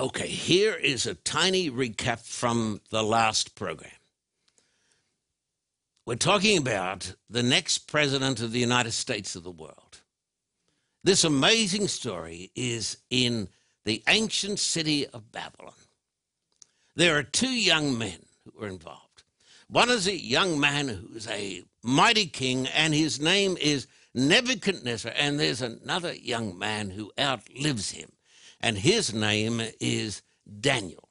Okay, 0.00 0.28
here 0.28 0.74
is 0.74 1.06
a 1.06 1.16
tiny 1.16 1.68
recap 1.68 2.20
from 2.20 2.80
the 2.90 3.02
last 3.02 3.56
program. 3.56 3.90
We're 6.06 6.14
talking 6.14 6.56
about 6.56 7.14
the 7.28 7.42
next 7.42 7.88
president 7.88 8.40
of 8.40 8.52
the 8.52 8.60
United 8.60 8.92
States 8.92 9.34
of 9.34 9.42
the 9.42 9.50
world. 9.50 10.02
This 11.02 11.24
amazing 11.24 11.88
story 11.88 12.52
is 12.54 12.98
in 13.10 13.48
the 13.84 14.04
ancient 14.06 14.60
city 14.60 15.04
of 15.08 15.32
Babylon. 15.32 15.74
There 16.94 17.18
are 17.18 17.24
two 17.24 17.50
young 17.50 17.98
men 17.98 18.20
who 18.44 18.64
are 18.64 18.68
involved. 18.68 19.24
One 19.68 19.90
is 19.90 20.06
a 20.06 20.16
young 20.16 20.60
man 20.60 20.86
who's 20.86 21.26
a 21.26 21.64
mighty 21.82 22.26
king, 22.26 22.68
and 22.68 22.94
his 22.94 23.20
name 23.20 23.56
is 23.60 23.88
Nebuchadnezzar, 24.14 25.12
and 25.16 25.40
there's 25.40 25.60
another 25.60 26.14
young 26.14 26.56
man 26.56 26.90
who 26.90 27.10
outlives 27.18 27.90
him 27.90 28.12
and 28.60 28.78
his 28.78 29.12
name 29.12 29.62
is 29.80 30.22
Daniel. 30.60 31.08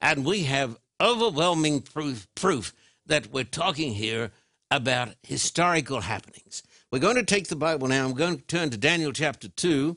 And 0.00 0.24
we 0.24 0.44
have 0.44 0.78
overwhelming 1.00 1.82
proof, 1.82 2.26
proof 2.34 2.74
that 3.06 3.32
we're 3.32 3.44
talking 3.44 3.94
here 3.94 4.30
about 4.70 5.14
historical 5.22 6.00
happenings. 6.00 6.62
We're 6.90 6.98
going 6.98 7.16
to 7.16 7.24
take 7.24 7.48
the 7.48 7.56
Bible 7.56 7.88
now. 7.88 8.04
I'm 8.04 8.14
going 8.14 8.38
to 8.38 8.42
turn 8.42 8.70
to 8.70 8.76
Daniel 8.76 9.12
chapter 9.12 9.48
2 9.48 9.96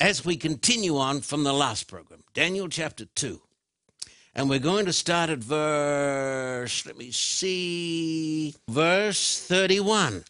as 0.00 0.24
we 0.24 0.36
continue 0.36 0.96
on 0.96 1.20
from 1.20 1.44
the 1.44 1.52
last 1.52 1.88
program. 1.88 2.22
Daniel 2.34 2.68
chapter 2.68 3.04
2. 3.04 3.40
And 4.34 4.48
we're 4.48 4.58
going 4.60 4.86
to 4.86 4.92
start 4.92 5.30
at 5.30 5.38
verse, 5.38 6.86
let 6.86 6.96
me 6.96 7.10
see, 7.10 8.54
verse 8.68 9.40
31. 9.40 10.24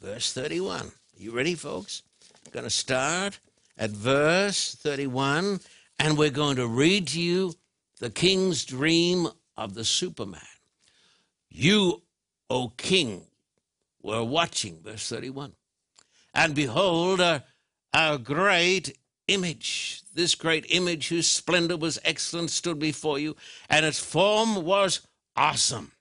Verse 0.00 0.32
31. 0.32 0.86
Are 0.86 0.92
you 1.18 1.32
ready, 1.32 1.54
folks? 1.54 2.02
I'm 2.46 2.52
going 2.52 2.64
to 2.64 2.70
start 2.70 3.38
at 3.80 3.90
verse 3.90 4.74
31, 4.74 5.58
and 5.98 6.18
we're 6.18 6.28
going 6.30 6.56
to 6.56 6.68
read 6.68 7.08
to 7.08 7.20
you 7.20 7.54
the 7.98 8.10
king's 8.10 8.66
dream 8.66 9.26
of 9.56 9.72
the 9.72 9.84
Superman. 9.84 10.40
You, 11.48 12.02
O 12.50 12.68
king, 12.76 13.22
were 14.02 14.22
watching, 14.22 14.82
verse 14.82 15.08
31. 15.08 15.54
And 16.34 16.54
behold, 16.54 17.22
uh, 17.22 17.40
a, 17.94 18.14
a 18.14 18.18
great 18.18 18.98
image, 19.28 20.02
this 20.14 20.34
great 20.34 20.66
image 20.68 21.08
whose 21.08 21.26
splendor 21.26 21.78
was 21.78 21.98
excellent, 22.04 22.50
stood 22.50 22.78
before 22.78 23.18
you, 23.18 23.34
and 23.70 23.86
its 23.86 23.98
form 23.98 24.62
was 24.62 25.00
awesome. 25.36 25.92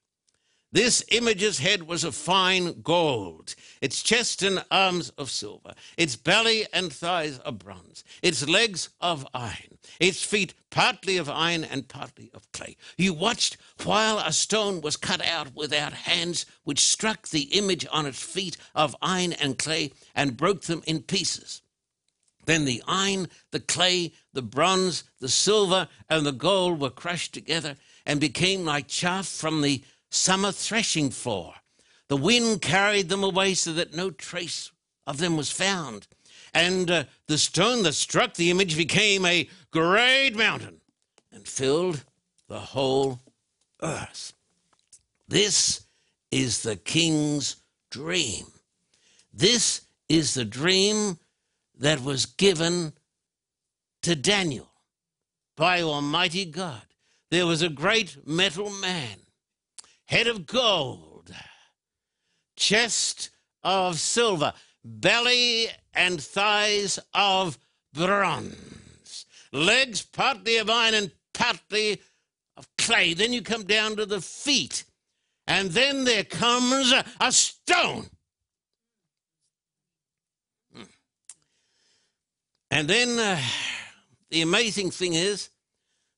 This 0.72 1.04
image's 1.10 1.58
head 1.58 1.84
was 1.84 2.04
of 2.04 2.14
fine 2.14 2.82
gold, 2.84 3.56
its 3.82 4.04
chest 4.04 4.44
and 4.44 4.64
arms 4.70 5.10
of 5.18 5.32
silver, 5.32 5.74
its 5.98 6.16
belly 6.16 6.68
and 6.72 6.94
thighs 6.94 7.40
of 7.40 7.58
bronze, 7.58 8.04
its 8.22 8.48
legs 8.48 8.90
of 9.02 9.26
iron, 9.34 9.80
its 10.00 10.24
feet 10.24 10.54
partly 10.70 11.18
of 11.18 11.28
iron 11.28 11.64
and 11.64 11.88
partly 11.88 12.30
of 12.36 12.52
clay. 12.52 12.78
You 12.98 13.16
watched 13.16 13.58
while 13.84 14.20
a 14.20 14.32
stone 14.32 14.82
was 14.82 14.96
cut 14.96 15.26
out 15.26 15.56
without 15.56 15.94
hands, 15.94 16.46
which 16.66 16.86
struck 16.86 17.30
the 17.30 17.58
image 17.58 17.88
on 17.92 18.06
its 18.06 18.22
feet 18.22 18.56
of 18.76 18.96
iron 19.02 19.34
and 19.34 19.58
clay 19.58 19.92
and 20.14 20.38
broke 20.38 20.64
them 20.64 20.84
in 20.86 21.02
pieces. 21.02 21.64
Then 22.46 22.66
the 22.66 22.84
iron, 22.88 23.28
the 23.50 23.60
clay, 23.60 24.14
the 24.34 24.44
bronze, 24.44 25.04
the 25.20 25.30
silver, 25.30 25.88
and 26.10 26.28
the 26.28 26.32
gold 26.32 26.80
were 26.80 26.90
crushed 26.92 27.34
together 27.34 27.76
and 28.06 28.20
became 28.20 28.66
like 28.66 28.88
chaff 28.88 29.28
from 29.28 29.62
the 29.62 29.84
summer 30.10 30.52
threshing 30.52 31.10
floor. 31.10 31.54
The 32.08 32.18
wind 32.18 32.62
carried 32.62 33.10
them 33.10 33.24
away 33.24 33.54
so 33.54 33.74
that 33.74 33.96
no 33.96 34.10
trace 34.10 34.72
of 35.06 35.18
them 35.18 35.38
was 35.38 35.52
found. 35.52 36.08
And 36.54 36.90
uh, 36.90 37.04
the 37.28 37.38
stone 37.38 37.84
that 37.84 37.94
struck 37.94 38.34
the 38.34 38.50
image 38.50 38.76
became 38.76 39.26
a 39.26 39.48
great 39.72 40.36
mountain 40.36 40.82
and 41.32 41.48
filled 41.48 42.04
the 42.48 42.60
whole 42.60 43.20
earth. 43.84 44.34
This 45.28 45.82
is 46.32 46.64
the 46.64 46.76
king's 46.76 47.58
dream. 47.92 48.46
This 49.32 49.82
is 50.08 50.34
the 50.34 50.46
dream 50.46 51.20
that 51.78 52.02
was 52.02 52.26
given 52.26 52.94
to 54.02 54.16
Daniel 54.16 54.70
by 55.56 55.82
Almighty 55.82 56.46
God. 56.46 56.82
There 57.30 57.46
was 57.46 57.62
a 57.62 57.70
great 57.70 58.28
metal 58.28 58.72
man 58.72 59.20
head 60.10 60.26
of 60.26 60.48
gold, 60.48 61.32
chest 62.56 63.30
of 63.62 64.00
silver, 64.00 64.52
belly 64.84 65.68
and 65.94 66.20
thighs 66.20 66.98
of 67.14 67.60
bronze, 67.94 69.28
legs 69.54 70.02
partly 70.02 70.58
of 70.58 70.68
iron 70.68 70.96
and 70.96 71.12
partly 71.32 72.02
of 72.58 72.68
clay. 72.76 73.14
Then 73.14 73.34
you 73.34 73.44
come 73.44 73.66
down 73.66 73.98
to 73.98 74.06
the 74.08 74.20
feet, 74.20 74.84
and 75.46 75.70
then 75.70 76.06
there 76.06 76.24
comes 76.24 76.92
a 77.22 77.32
stone. 77.32 78.10
Hmm. 80.74 80.84
And 82.72 82.88
then 82.88 83.20
uh, 83.20 83.40
the 84.32 84.42
amazing 84.42 84.90
thing 84.90 85.14
is 85.14 85.52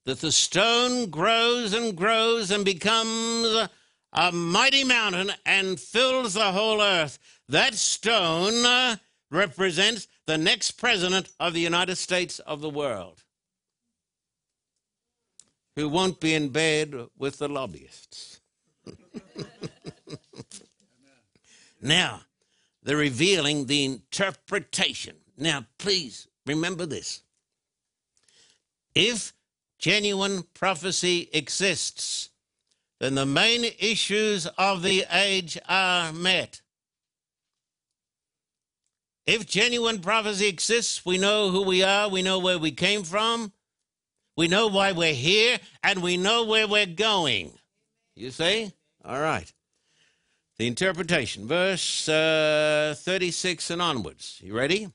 that 0.06 0.22
the 0.22 0.32
stone 0.32 1.10
grows 1.10 1.74
and 1.74 1.94
grows 1.94 2.52
and 2.52 2.64
becomes 2.64 3.68
a 4.14 4.32
mighty 4.32 4.84
mountain 4.84 5.32
and 5.46 5.80
fills 5.80 6.34
the 6.34 6.52
whole 6.52 6.82
earth. 6.82 7.18
That 7.48 7.76
stone 7.76 8.66
uh, 8.66 8.98
represents 9.30 10.08
the 10.26 10.38
next 10.38 10.72
president 10.72 11.30
of 11.40 11.54
the 11.54 11.60
United 11.60 11.96
States 11.98 12.40
of 12.40 12.62
the 12.62 12.70
world 12.70 13.24
who 15.76 15.88
won't 15.88 16.20
be 16.20 16.34
in 16.34 16.50
bed 16.50 16.94
with 17.18 17.38
the 17.38 17.48
lobbyists. 17.48 18.42
now, 21.82 22.22
they're 22.84 22.98
revealing 22.98 23.66
the 23.66 23.86
interpretation. 23.86 25.16
Now, 25.38 25.66
please 25.78 26.28
remember 26.46 26.86
this. 26.86 27.22
If 28.94 29.34
genuine 29.80 30.44
prophecy 30.54 31.30
exists, 31.32 32.31
then 33.02 33.16
the 33.16 33.26
main 33.26 33.66
issues 33.80 34.46
of 34.60 34.84
the 34.84 35.04
age 35.12 35.58
are 35.68 36.14
met. 36.14 36.62
If 39.26 39.48
genuine 39.48 40.02
prophecy 40.02 40.48
exists, 40.48 41.04
we 41.04 41.18
know 41.18 41.50
who 41.50 41.64
we 41.64 41.82
are, 41.82 42.08
we 42.08 42.22
know 42.22 42.38
where 42.38 42.60
we 42.60 42.70
came 42.70 43.02
from, 43.02 43.54
we 44.38 44.48
know 44.48 44.68
why 44.68 44.92
we're 44.92 45.16
here, 45.16 45.58
and 45.82 46.04
we 46.04 46.16
know 46.16 46.46
where 46.46 46.68
we're 46.68 46.86
going. 46.86 47.54
You 48.16 48.30
see? 48.30 48.72
All 49.04 49.20
right. 49.20 49.52
The 50.60 50.68
interpretation, 50.68 51.48
verse 51.48 52.08
uh, 52.08 52.94
36 52.96 53.72
and 53.72 53.82
onwards. 53.82 54.40
You 54.44 54.56
ready? 54.56 54.90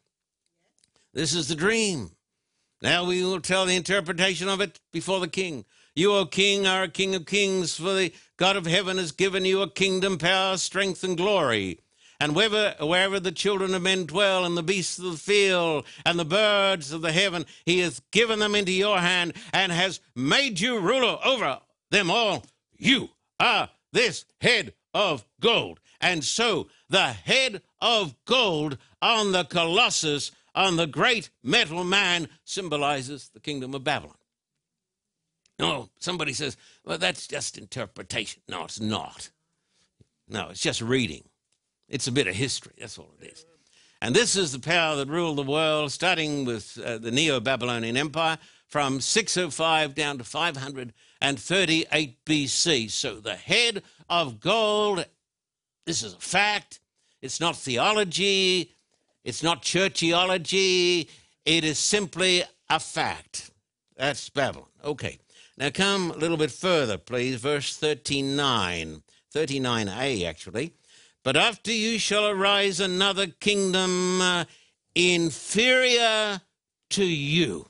This 1.13 1.35
is 1.35 1.49
the 1.49 1.57
dream. 1.57 2.13
Now 2.81 3.05
we 3.05 3.25
will 3.25 3.41
tell 3.41 3.67
the 3.67 3.75
interpretation 3.75 4.49
of 4.49 4.61
it 4.61 4.79
before 4.93 5.19
the 5.19 5.27
king. 5.27 5.65
You, 5.99 6.13
O 6.13 6.27
King, 6.27 6.67
are 6.67 6.83
a 6.83 6.89
King 6.89 7.15
of 7.15 7.25
kings, 7.25 7.77
for 7.77 7.95
the 7.95 8.13
God 8.37 8.55
of 8.57 8.67
heaven 8.67 8.99
has 8.99 9.13
given 9.13 9.47
you 9.47 9.63
a 9.63 9.71
kingdom, 9.71 10.19
power, 10.19 10.59
strength, 10.59 11.03
and 11.03 11.17
glory. 11.17 11.81
And 12.21 12.37
wherever, 12.37 12.75
wherever 12.81 13.19
the 13.19 13.33
children 13.33 13.75
of 13.75 13.81
men 13.81 14.05
dwell, 14.05 14.45
and 14.45 14.59
the 14.59 14.63
beasts 14.63 14.99
of 14.99 15.05
the 15.07 15.17
field, 15.17 15.87
and 16.05 16.19
the 16.19 16.27
birds 16.27 16.93
of 16.93 17.01
the 17.01 17.13
heaven, 17.13 17.47
he 17.65 17.79
has 17.81 18.03
given 18.11 18.41
them 18.41 18.55
into 18.55 18.73
your 18.73 18.99
hand, 18.99 19.33
and 19.55 19.73
has 19.73 20.01
made 20.15 20.61
you 20.61 20.79
ruler 20.79 21.19
over 21.25 21.61
them 21.91 22.11
all. 22.11 22.45
You 22.77 23.09
are 23.41 23.71
this 23.91 24.27
head 24.43 24.75
of 24.93 25.25
gold. 25.41 25.81
And 26.03 26.23
so 26.23 26.69
the 26.91 27.07
head 27.07 27.63
of 27.81 28.15
gold 28.27 28.77
on 29.01 29.33
the 29.33 29.45
colossus, 29.45 30.31
on 30.55 30.77
the 30.77 30.87
great 30.87 31.31
metal 31.43 31.85
man, 31.85 32.29
symbolizes 32.45 33.31
the 33.33 33.41
kingdom 33.41 33.75
of 33.75 33.83
Babylon. 33.83 34.17
No, 35.59 35.89
somebody 35.99 36.33
says, 36.33 36.57
well, 36.85 36.99
that's 36.99 37.27
just 37.27 37.57
interpretation. 37.57 38.43
No, 38.49 38.65
it's 38.65 38.81
not. 38.81 39.31
No, 40.29 40.49
it's 40.51 40.61
just 40.61 40.83
reading. 40.83 41.25
It's 41.89 42.09
a 42.09 42.13
bit 42.13 42.27
of 42.27 42.35
history. 42.35 42.75
That's 42.79 42.99
all 42.99 43.15
it 43.21 43.33
is. 43.33 43.47
And 44.03 44.15
this 44.15 44.37
is 44.37 44.53
the 44.53 44.59
power 44.59 44.97
that 44.97 45.09
ruled 45.09 45.39
the 45.39 45.43
world, 45.43 45.93
starting 45.93 46.45
with 46.45 46.79
uh, 46.85 46.99
the 46.99 47.11
Neo 47.11 47.41
Babylonian 47.41 47.97
Empire 47.97 48.37
from 48.67 49.01
605 49.01 49.95
down 49.95 50.19
to 50.19 50.25
538 50.25 52.25
BC. 52.25 52.91
So 52.91 53.21
the 53.21 53.37
head 53.37 53.83
of 54.11 54.41
gold, 54.41 55.07
this 55.87 56.03
is 56.03 56.13
a 56.13 56.19
fact. 56.19 56.81
It's 57.23 57.41
not 57.41 57.57
theology, 57.57 58.73
it's 59.25 59.43
not 59.43 59.63
churchiology, 59.63 61.09
it 61.45 61.65
is 61.65 61.79
simply 61.79 62.45
a 62.69 62.79
fact. 62.79 63.51
That's 63.97 64.29
Babylon. 64.29 64.69
Okay. 64.85 65.19
Now 65.59 65.71
come 65.71 66.11
a 66.11 66.17
little 66.17 66.37
bit 66.37 66.51
further, 66.51 66.99
please, 66.99 67.37
verse 67.37 67.77
39, 67.77 69.03
39a 69.35 70.27
actually. 70.27 70.75
But 71.23 71.37
after 71.37 71.73
you 71.73 71.99
shall 71.99 72.27
arise 72.27 72.79
another 72.79 73.27
kingdom 73.27 74.21
uh, 74.21 74.45
inferior 74.95 76.43
to 76.91 77.05
you. 77.05 77.69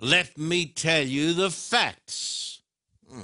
let 0.00 0.38
me 0.38 0.66
tell 0.66 1.02
you 1.02 1.34
the 1.34 1.50
facts. 1.50 2.60
Hmm. 3.10 3.22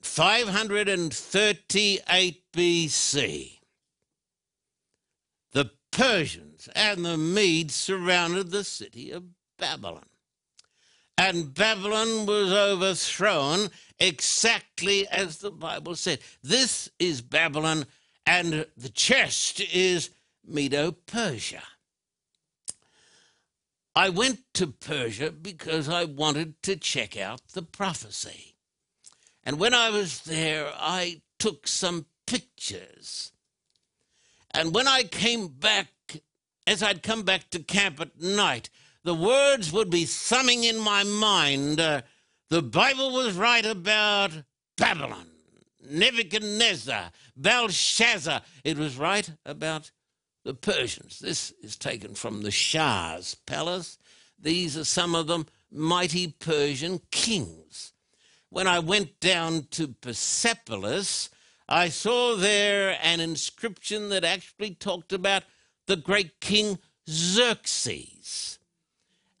538 0.00 2.52
BC, 2.52 3.58
the 5.52 5.70
Persians 5.90 6.68
and 6.74 7.04
the 7.04 7.16
Medes 7.16 7.74
surrounded 7.74 8.50
the 8.50 8.64
city 8.64 9.10
of 9.10 9.24
Babylon. 9.58 10.04
And 11.18 11.52
Babylon 11.52 12.26
was 12.26 12.52
overthrown 12.52 13.70
exactly 13.98 15.08
as 15.08 15.38
the 15.38 15.50
Bible 15.50 15.96
said. 15.96 16.20
This 16.44 16.88
is 17.00 17.22
Babylon, 17.22 17.86
and 18.24 18.66
the 18.76 18.88
chest 18.88 19.60
is 19.60 20.10
Medo 20.46 20.92
Persia. 20.92 21.64
I 23.96 24.10
went 24.10 24.42
to 24.54 24.68
Persia 24.68 25.32
because 25.32 25.88
I 25.88 26.04
wanted 26.04 26.62
to 26.62 26.76
check 26.76 27.16
out 27.16 27.48
the 27.48 27.62
prophecy. 27.62 28.54
And 29.42 29.58
when 29.58 29.74
I 29.74 29.90
was 29.90 30.20
there, 30.20 30.70
I 30.72 31.22
took 31.40 31.66
some 31.66 32.06
pictures. 32.28 33.32
And 34.52 34.72
when 34.72 34.86
I 34.86 35.02
came 35.02 35.48
back, 35.48 35.88
as 36.64 36.80
I'd 36.80 37.02
come 37.02 37.24
back 37.24 37.50
to 37.50 37.58
camp 37.58 38.00
at 38.00 38.20
night, 38.20 38.70
the 39.08 39.14
words 39.14 39.72
would 39.72 39.88
be 39.88 40.04
thumbing 40.04 40.64
in 40.64 40.78
my 40.78 41.02
mind. 41.02 41.80
Uh, 41.80 42.02
the 42.50 42.60
Bible 42.60 43.10
was 43.10 43.32
right 43.32 43.64
about 43.64 44.30
Babylon, 44.76 45.30
Nebuchadnezzar, 45.82 47.10
Belshazzar. 47.34 48.42
It 48.64 48.76
was 48.76 48.98
right 48.98 49.30
about 49.46 49.92
the 50.44 50.52
Persians. 50.52 51.20
This 51.20 51.54
is 51.62 51.74
taken 51.74 52.14
from 52.14 52.42
the 52.42 52.50
Shah's 52.50 53.34
palace. 53.34 53.96
These 54.38 54.76
are 54.76 54.84
some 54.84 55.14
of 55.14 55.26
them 55.26 55.46
mighty 55.72 56.34
Persian 56.38 57.00
kings. 57.10 57.94
When 58.50 58.66
I 58.66 58.78
went 58.78 59.20
down 59.20 59.68
to 59.70 59.88
Persepolis, 59.88 61.30
I 61.66 61.88
saw 61.88 62.36
there 62.36 62.98
an 63.02 63.20
inscription 63.20 64.10
that 64.10 64.24
actually 64.24 64.74
talked 64.74 65.14
about 65.14 65.44
the 65.86 65.96
great 65.96 66.40
king 66.40 66.78
Xerxes. 67.08 68.58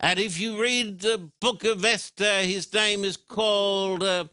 And 0.00 0.18
if 0.18 0.38
you 0.38 0.60
read 0.60 1.00
the 1.00 1.30
book 1.40 1.64
of 1.64 1.84
Esther, 1.84 2.42
his 2.42 2.72
name 2.72 3.04
is 3.04 3.16
called 3.16 4.02
uh, 4.04 4.26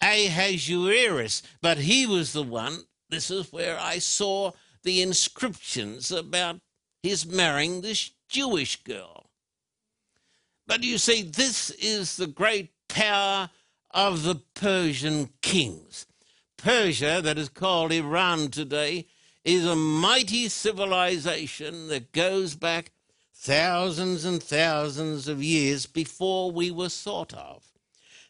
Ahasuerus, 0.00 1.42
but 1.60 1.78
he 1.78 2.06
was 2.06 2.32
the 2.32 2.42
one. 2.42 2.84
This 3.10 3.30
is 3.30 3.52
where 3.52 3.78
I 3.78 3.98
saw 3.98 4.52
the 4.82 5.02
inscriptions 5.02 6.10
about 6.10 6.60
his 7.02 7.26
marrying 7.26 7.82
this 7.82 8.12
Jewish 8.28 8.82
girl. 8.82 9.30
But 10.66 10.84
you 10.84 10.96
see, 10.96 11.22
this 11.22 11.70
is 11.70 12.16
the 12.16 12.26
great 12.26 12.70
power 12.88 13.50
of 13.90 14.22
the 14.22 14.36
Persian 14.54 15.30
kings. 15.42 16.06
Persia, 16.56 17.20
that 17.22 17.36
is 17.36 17.48
called 17.48 17.92
Iran 17.92 18.48
today, 18.48 19.06
is 19.44 19.66
a 19.66 19.76
mighty 19.76 20.48
civilization 20.48 21.88
that 21.88 22.12
goes 22.12 22.54
back 22.54 22.92
thousands 23.40 24.24
and 24.24 24.42
thousands 24.42 25.26
of 25.26 25.42
years 25.42 25.86
before 25.86 26.50
we 26.50 26.70
were 26.70 26.90
thought 26.90 27.32
of. 27.32 27.64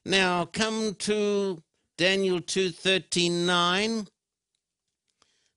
Now 0.04 0.44
come 0.44 0.94
to 0.94 1.62
Daniel 1.96 2.40
2:39 2.40 4.06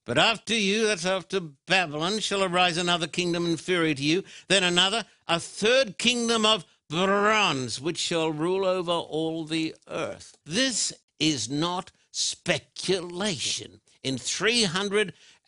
but 0.06 0.18
after 0.18 0.54
you, 0.54 0.88
that's 0.88 1.06
after 1.06 1.40
Babylon, 1.40 2.20
shall 2.20 2.44
arise 2.44 2.76
another 2.78 3.08
kingdom 3.08 3.46
inferior 3.46 3.94
to 3.94 4.04
you, 4.04 4.24
then 4.50 4.64
another, 4.64 5.06
a 5.28 5.40
third 5.40 5.98
kingdom 5.98 6.46
of 6.46 6.66
bronze, 6.90 7.80
which 7.80 8.00
shall 8.00 8.30
rule 8.30 8.66
over 8.66 8.92
all 8.92 9.46
the 9.46 9.76
earth. 9.88 10.38
This 10.46 10.92
is 11.20 11.50
not 11.50 11.92
speculation. 12.12 13.80
In 14.04 14.18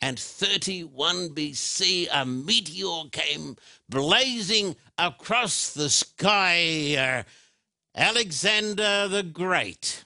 331 0.00 1.30
BC, 1.30 2.08
a 2.12 2.24
meteor 2.24 3.08
came 3.10 3.56
blazing 3.88 4.76
across 4.98 5.72
the 5.72 5.88
sky. 5.88 7.24
Alexander 7.94 9.08
the 9.08 9.22
Great. 9.22 10.04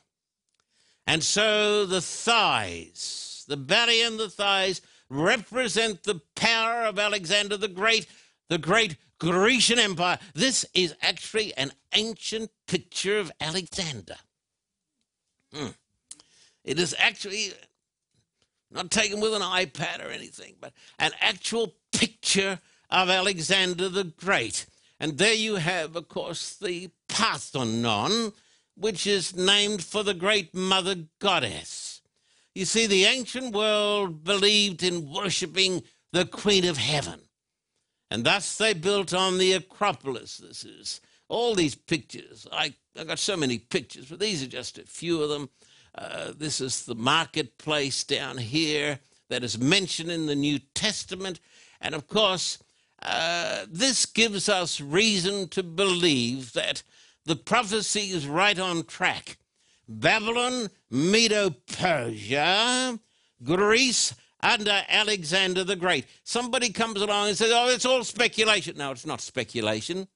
And 1.07 1.25
so 1.25 1.87
the 1.87 2.01
thighs, 2.01 3.45
the 3.49 3.57
belly 3.57 4.03
and 4.03 4.19
the 4.19 4.31
thighs 4.31 4.81
represent 5.09 6.05
the 6.05 6.21
power 6.37 6.85
of 6.85 6.99
Alexander 6.99 7.57
the 7.57 7.69
Great, 7.69 8.07
the 8.49 8.59
great 8.59 8.97
Grecian 9.19 9.81
Empire. 9.81 10.19
This 10.35 10.65
is 10.73 10.95
actually 11.03 11.53
an 11.57 11.73
ancient 11.95 12.51
picture 12.69 13.19
of 13.19 13.33
Alexander. 13.41 14.17
Hmm. 15.53 15.71
It 16.63 16.79
is 16.79 16.95
actually 16.97 17.53
not 18.71 18.91
taken 18.91 19.21
with 19.21 19.35
an 19.35 19.43
iPad 19.43 20.05
or 20.05 20.11
anything, 20.11 20.55
but 20.61 20.73
an 20.99 21.13
actual 21.21 21.75
picture 21.93 22.61
of 22.91 23.11
Alexander 23.11 23.89
the 23.89 24.05
Great. 24.05 24.67
And 24.99 25.19
there 25.19 25.35
you 25.35 25.57
have, 25.57 25.97
of 25.97 26.09
course, 26.09 26.57
the 26.57 26.91
Parthenon, 27.09 28.33
which 28.77 29.07
is 29.07 29.35
named 29.35 29.83
for 29.83 30.03
the 30.03 30.15
great 30.15 30.55
mother 30.55 30.97
goddess. 31.19 32.03
You 32.55 32.65
see, 32.65 32.87
the 32.87 33.05
ancient 33.05 33.55
world 33.55 34.25
believed 34.25 34.83
in 34.83 35.13
worshipping 35.13 35.83
the 36.13 36.27
Queen 36.27 36.65
of 36.65 36.77
Heaven. 36.77 37.21
And 38.11 38.25
thus 38.25 38.59
they 38.59 38.75
built 38.75 39.15
on 39.15 39.39
the 39.39 39.53
Acropolis. 39.53 40.39
This 40.39 40.65
is 40.65 41.01
all 41.29 41.55
these 41.55 41.77
pictures. 41.77 42.47
I, 42.51 42.75
I 42.99 43.05
got 43.05 43.21
so 43.21 43.37
many 43.37 43.59
pictures, 43.59 44.07
but 44.07 44.19
these 44.19 44.43
are 44.43 44.49
just 44.49 44.79
a 44.79 44.83
few 44.83 45.23
of 45.23 45.29
them. 45.29 45.49
Uh, 45.95 46.33
this 46.37 46.61
is 46.61 46.85
the 46.85 46.95
marketplace 46.95 48.05
down 48.05 48.39
here 48.39 49.01
that 49.29 49.45
is 49.45 49.59
mentioned 49.59 50.11
in 50.11 50.27
the 50.27 50.35
New 50.35 50.59
Testament. 50.75 51.41
And 51.81 51.95
of 51.95 52.07
course, 52.07 52.59
uh, 53.03 53.67
this 53.69 54.07
gives 54.07 54.49
us 54.49 54.81
reason 54.81 55.49
to 55.49 55.63
believe 55.63 56.53
that 56.53 56.83
the 57.25 57.37
prophecy 57.37 58.11
is 58.11 58.27
right 58.27 58.59
on 58.59 58.85
track. 58.85 59.39
Babylon, 59.89 60.69
Medo 60.91 61.51
Persia, 61.51 62.99
Greece 63.43 64.15
under 64.43 64.83
Alexander 64.89 65.65
the 65.65 65.77
Great. 65.77 66.07
Somebody 66.25 66.71
comes 66.71 67.01
along 67.01 67.29
and 67.29 67.37
says, 67.37 67.51
oh, 67.53 67.69
it's 67.69 67.85
all 67.85 68.05
speculation. 68.05 68.77
No, 68.77 68.93
it's 68.93 69.07
not 69.07 69.21
speculation, 69.21 70.09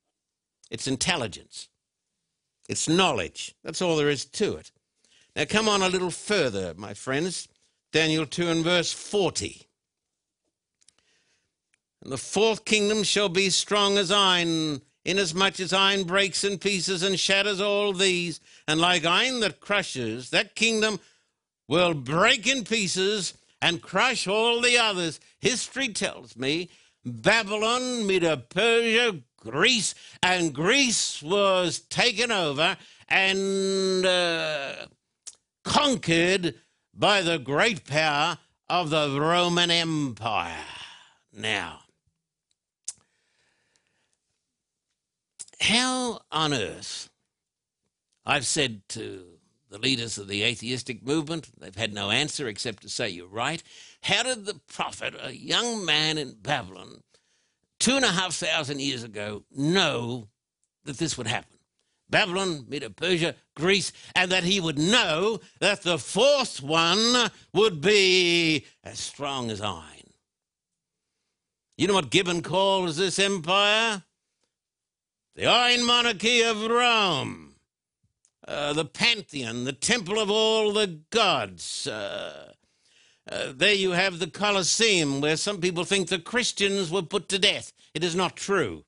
it's 0.70 0.87
intelligence, 0.87 1.68
it's 2.68 2.88
knowledge. 2.88 3.54
That's 3.64 3.82
all 3.82 3.96
there 3.96 4.10
is 4.10 4.25
to 4.26 4.56
it. 4.56 4.70
Now, 5.36 5.44
come 5.46 5.68
on 5.68 5.82
a 5.82 5.88
little 5.88 6.10
further, 6.10 6.74
my 6.76 6.94
friends. 6.94 7.48
Daniel 7.92 8.26
2 8.26 8.48
and 8.48 8.64
verse 8.64 8.92
40. 8.92 9.66
And 12.02 12.12
the 12.12 12.18
fourth 12.18 12.64
kingdom 12.64 13.02
shall 13.02 13.28
be 13.28 13.50
strong 13.50 13.98
as 13.98 14.12
iron, 14.12 14.82
inasmuch 15.04 15.58
as 15.58 15.72
iron 15.72 16.04
breaks 16.04 16.44
in 16.44 16.58
pieces 16.58 17.02
and 17.02 17.18
shatters 17.18 17.60
all 17.60 17.92
these, 17.92 18.40
and 18.68 18.80
like 18.80 19.04
iron 19.04 19.40
that 19.40 19.60
crushes, 19.60 20.30
that 20.30 20.54
kingdom 20.54 21.00
will 21.66 21.94
break 21.94 22.46
in 22.46 22.64
pieces 22.64 23.34
and 23.60 23.82
crush 23.82 24.26
all 24.28 24.60
the 24.60 24.76
others. 24.78 25.18
History 25.40 25.88
tells 25.88 26.36
me 26.36 26.68
Babylon, 27.04 28.06
Medo 28.06 28.36
Persia, 28.36 29.20
Greece, 29.38 29.94
and 30.22 30.54
Greece 30.54 31.22
was 31.22 31.80
taken 31.80 32.30
over 32.30 32.76
and 33.08 34.04
uh, 34.04 34.74
conquered 35.64 36.54
by 36.94 37.23
the 37.23 37.38
great 37.38 37.87
power 37.87 38.38
of 38.68 38.90
the 38.90 39.21
Roman 39.21 39.71
Empire. 39.71 40.64
Now, 41.33 41.80
How 45.64 46.21
on 46.30 46.52
earth, 46.52 47.09
I've 48.26 48.44
said 48.44 48.83
to 48.90 49.25
the 49.71 49.78
leaders 49.78 50.18
of 50.18 50.28
the 50.28 50.42
atheistic 50.42 51.02
movement, 51.02 51.49
they've 51.59 51.75
had 51.75 51.94
no 51.94 52.11
answer 52.11 52.47
except 52.49 52.83
to 52.83 52.90
say 52.90 53.09
you're 53.09 53.26
right. 53.26 53.62
How 54.02 54.25
did 54.25 54.44
the 54.44 54.61
prophet, 54.66 55.14
a 55.18 55.35
young 55.35 55.83
man 55.83 56.18
in 56.18 56.35
Babylon, 56.35 57.00
two 57.78 57.97
and 57.97 58.04
a 58.04 58.09
half 58.09 58.35
thousand 58.35 58.83
years 58.83 59.04
ago, 59.04 59.44
know 59.50 60.28
that 60.85 60.99
this 60.99 61.16
would 61.16 61.28
happen? 61.28 61.53
Babylon, 62.08 62.66
Medo 62.68 62.90
Persia, 62.90 63.34
Greece, 63.56 63.92
and 64.14 64.30
that 64.30 64.44
he 64.44 64.61
would 64.61 64.78
know 64.78 65.40
that 65.61 65.82
the 65.82 65.99
fourth 65.99 66.62
one 66.62 67.30
would 67.52 67.80
be 67.80 68.66
as 68.82 68.99
strong 68.99 69.50
as 69.50 69.61
iron. 69.61 69.82
You 71.76 71.88
know 71.88 71.94
what 71.94 72.11
Gibbon 72.11 72.42
calls 72.42 72.96
this 72.96 73.18
empire? 73.18 74.02
the 75.34 75.46
Iron 75.46 75.84
Monarchy 75.84 76.42
of 76.42 76.64
Rome, 76.64 77.54
uh, 78.46 78.73
the 78.73 78.84
Pantheon, 78.84 79.64
the 79.64 79.73
Temple 79.73 80.20
of 80.20 80.30
all 80.30 80.73
the 80.73 81.00
gods. 81.11 81.87
Uh, 81.87 82.52
uh, 83.30 83.52
there 83.54 83.75
you 83.75 83.92
have 83.92 84.18
the 84.18 84.28
Colosseum, 84.28 85.20
where 85.20 85.37
some 85.37 85.61
people 85.61 85.84
think 85.84 86.08
the 86.08 86.18
Christians 86.18 86.90
were 86.90 87.02
put 87.02 87.28
to 87.30 87.38
death. 87.38 87.73
It 87.94 88.04
is 88.04 88.14
not 88.14 88.37
true. 88.37 88.84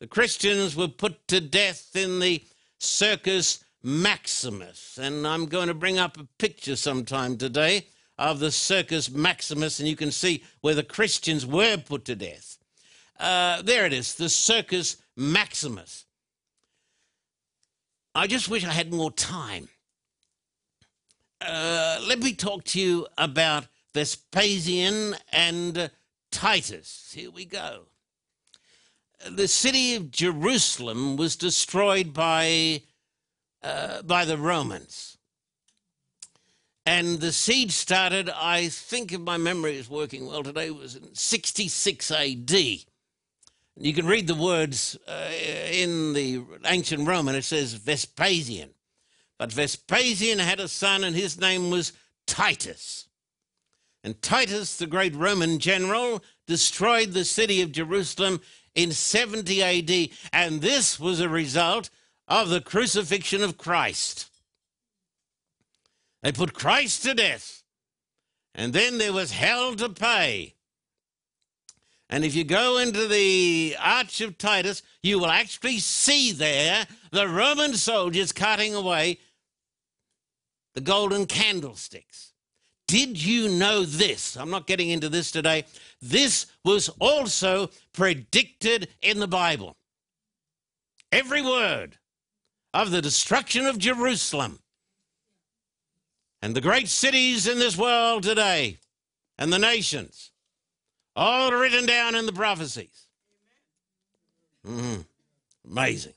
The 0.00 0.06
Christians 0.06 0.74
were 0.74 0.88
put 0.88 1.28
to 1.28 1.42
death 1.42 1.94
in 1.94 2.20
the 2.20 2.42
Circus 2.78 3.62
Maximus. 3.82 4.98
And 4.98 5.26
I'm 5.26 5.44
going 5.44 5.68
to 5.68 5.74
bring 5.74 5.98
up 5.98 6.18
a 6.18 6.26
picture 6.38 6.74
sometime 6.74 7.36
today 7.36 7.86
of 8.18 8.38
the 8.38 8.50
Circus 8.50 9.10
Maximus, 9.10 9.78
and 9.78 9.88
you 9.88 9.96
can 9.96 10.10
see 10.10 10.42
where 10.62 10.74
the 10.74 10.82
Christians 10.82 11.44
were 11.44 11.76
put 11.76 12.06
to 12.06 12.16
death. 12.16 12.56
Uh, 13.18 13.60
there 13.60 13.84
it 13.84 13.92
is, 13.92 14.14
the 14.14 14.30
Circus 14.30 14.96
Maximus. 15.16 16.06
I 18.14 18.26
just 18.26 18.48
wish 18.48 18.64
I 18.64 18.72
had 18.72 18.92
more 18.92 19.10
time. 19.10 19.68
Uh, 21.42 22.00
let 22.06 22.18
me 22.20 22.32
talk 22.32 22.64
to 22.64 22.80
you 22.80 23.06
about 23.18 23.66
Vespasian 23.94 25.16
and 25.30 25.76
uh, 25.76 25.88
Titus. 26.30 27.12
Here 27.14 27.30
we 27.30 27.44
go. 27.44 27.89
The 29.28 29.48
city 29.48 29.96
of 29.96 30.10
Jerusalem 30.10 31.16
was 31.16 31.36
destroyed 31.36 32.14
by, 32.14 32.82
uh, 33.62 34.02
by 34.02 34.24
the 34.24 34.38
Romans. 34.38 35.18
And 36.86 37.20
the 37.20 37.32
siege 37.32 37.72
started, 37.72 38.30
I 38.30 38.68
think, 38.68 39.12
if 39.12 39.20
my 39.20 39.36
memory 39.36 39.76
is 39.76 39.90
working 39.90 40.26
well 40.26 40.42
today, 40.42 40.70
was 40.70 40.96
in 40.96 41.14
66 41.14 42.10
AD. 42.10 42.50
You 43.76 43.94
can 43.94 44.06
read 44.06 44.26
the 44.26 44.34
words 44.34 44.98
uh, 45.06 45.28
in 45.70 46.14
the 46.14 46.42
ancient 46.64 47.06
Roman, 47.06 47.34
it 47.34 47.44
says 47.44 47.74
Vespasian. 47.74 48.70
But 49.38 49.52
Vespasian 49.52 50.38
had 50.38 50.60
a 50.60 50.68
son, 50.68 51.04
and 51.04 51.14
his 51.14 51.38
name 51.38 51.70
was 51.70 51.92
Titus. 52.26 53.08
And 54.02 54.20
Titus, 54.22 54.76
the 54.76 54.86
great 54.86 55.14
Roman 55.14 55.58
general, 55.58 56.22
destroyed 56.46 57.12
the 57.12 57.24
city 57.24 57.60
of 57.60 57.72
Jerusalem 57.72 58.40
in 58.74 58.92
70 58.92 59.62
AD. 59.62 60.10
And 60.32 60.60
this 60.60 60.98
was 60.98 61.20
a 61.20 61.28
result 61.28 61.90
of 62.28 62.48
the 62.48 62.60
crucifixion 62.60 63.42
of 63.42 63.58
Christ. 63.58 64.30
They 66.22 66.32
put 66.32 66.54
Christ 66.54 67.02
to 67.04 67.14
death. 67.14 67.62
And 68.54 68.72
then 68.72 68.98
there 68.98 69.12
was 69.12 69.32
hell 69.32 69.74
to 69.76 69.88
pay. 69.88 70.54
And 72.08 72.24
if 72.24 72.34
you 72.34 72.42
go 72.42 72.78
into 72.78 73.06
the 73.06 73.76
Arch 73.80 74.20
of 74.20 74.36
Titus, 74.36 74.82
you 75.00 75.20
will 75.20 75.30
actually 75.30 75.78
see 75.78 76.32
there 76.32 76.86
the 77.12 77.28
Roman 77.28 77.74
soldiers 77.74 78.32
cutting 78.32 78.74
away 78.74 79.18
the 80.74 80.80
golden 80.80 81.26
candlesticks. 81.26 82.29
Did 82.90 83.22
you 83.22 83.48
know 83.48 83.84
this? 83.84 84.36
I'm 84.36 84.50
not 84.50 84.66
getting 84.66 84.90
into 84.90 85.08
this 85.08 85.30
today. 85.30 85.64
This 86.02 86.46
was 86.64 86.88
also 86.98 87.70
predicted 87.92 88.88
in 89.00 89.20
the 89.20 89.28
Bible. 89.28 89.76
Every 91.12 91.40
word 91.40 91.98
of 92.74 92.90
the 92.90 93.00
destruction 93.00 93.64
of 93.66 93.78
Jerusalem 93.78 94.58
and 96.42 96.56
the 96.56 96.60
great 96.60 96.88
cities 96.88 97.46
in 97.46 97.60
this 97.60 97.78
world 97.78 98.24
today 98.24 98.78
and 99.38 99.52
the 99.52 99.58
nations, 99.60 100.32
all 101.14 101.52
written 101.52 101.86
down 101.86 102.16
in 102.16 102.26
the 102.26 102.32
prophecies. 102.32 103.06
Mm, 104.66 105.04
amazing. 105.64 106.14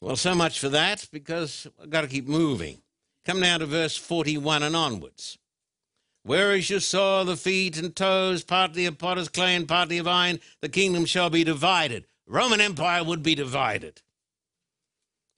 Well, 0.00 0.14
so 0.14 0.36
much 0.36 0.60
for 0.60 0.68
that 0.68 1.08
because 1.10 1.66
I've 1.82 1.90
got 1.90 2.02
to 2.02 2.06
keep 2.06 2.28
moving. 2.28 2.78
Come 3.24 3.40
now 3.40 3.58
to 3.58 3.66
verse 3.66 3.96
41 3.96 4.62
and 4.62 4.74
onwards. 4.74 5.38
Whereas 6.24 6.70
you 6.70 6.80
saw 6.80 7.24
the 7.24 7.36
feet 7.36 7.76
and 7.76 7.94
toes, 7.94 8.44
partly 8.44 8.86
of 8.86 8.98
potter's 8.98 9.28
clay 9.28 9.54
and 9.54 9.66
partly 9.66 9.98
of 9.98 10.06
iron, 10.06 10.40
the 10.60 10.68
kingdom 10.68 11.04
shall 11.04 11.30
be 11.30 11.44
divided. 11.44 12.04
Roman 12.26 12.60
Empire 12.60 13.02
would 13.02 13.22
be 13.22 13.34
divided. 13.34 14.02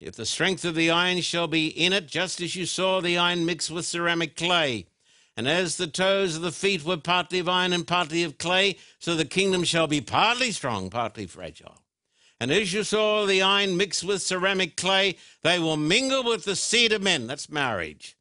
If 0.00 0.17
the 0.17 0.26
strength 0.26 0.64
of 0.64 0.75
the 0.75 0.91
iron 0.91 1.21
shall 1.23 1.47
be 1.47 1.69
in 1.69 1.93
it, 1.93 2.07
just 2.07 2.41
as 2.41 2.55
you 2.55 2.67
saw 2.67 3.00
the 3.00 3.17
iron 3.17 3.47
mixed 3.47 3.71
with 3.71 3.87
ceramic 3.87 4.37
clay, 4.37 4.87
and 5.37 5.49
as 5.49 5.76
the 5.76 5.87
toes 5.87 6.37
of 6.37 6.43
the 6.43 6.53
feet 6.53 6.85
were 6.85 6.97
partly 6.97 7.38
of 7.38 7.49
iron 7.49 7.73
and 7.73 7.87
partly 7.87 8.23
of 8.23 8.38
clay, 8.38 8.76
so 8.99 9.14
the 9.14 9.25
kingdom 9.25 9.64
shall 9.64 9.87
be 9.87 10.00
partly 10.00 10.53
strong, 10.53 10.91
partly 10.91 11.26
fragile. 11.26 11.84
And 12.41 12.50
as 12.50 12.73
you 12.73 12.83
saw 12.83 13.25
the 13.25 13.43
iron 13.43 13.76
mixed 13.76 14.05
with 14.05 14.23
ceramic 14.23 14.76
clay, 14.76 15.17
they 15.43 15.59
will 15.59 15.76
mingle 15.76 16.25
with 16.25 16.45
the 16.45 16.57
seed 16.57 16.93
of 16.93 17.03
men. 17.03 17.26
That's 17.26 17.49
marriage. 17.49 18.17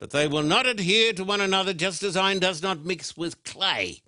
But 0.00 0.10
they 0.10 0.26
will 0.26 0.42
not 0.42 0.66
adhere 0.66 1.12
to 1.14 1.24
one 1.24 1.40
another, 1.40 1.72
just 1.72 2.02
as 2.02 2.16
iron 2.16 2.40
does 2.40 2.62
not 2.62 2.84
mix 2.84 3.16
with 3.16 3.42
clay. 3.44 4.02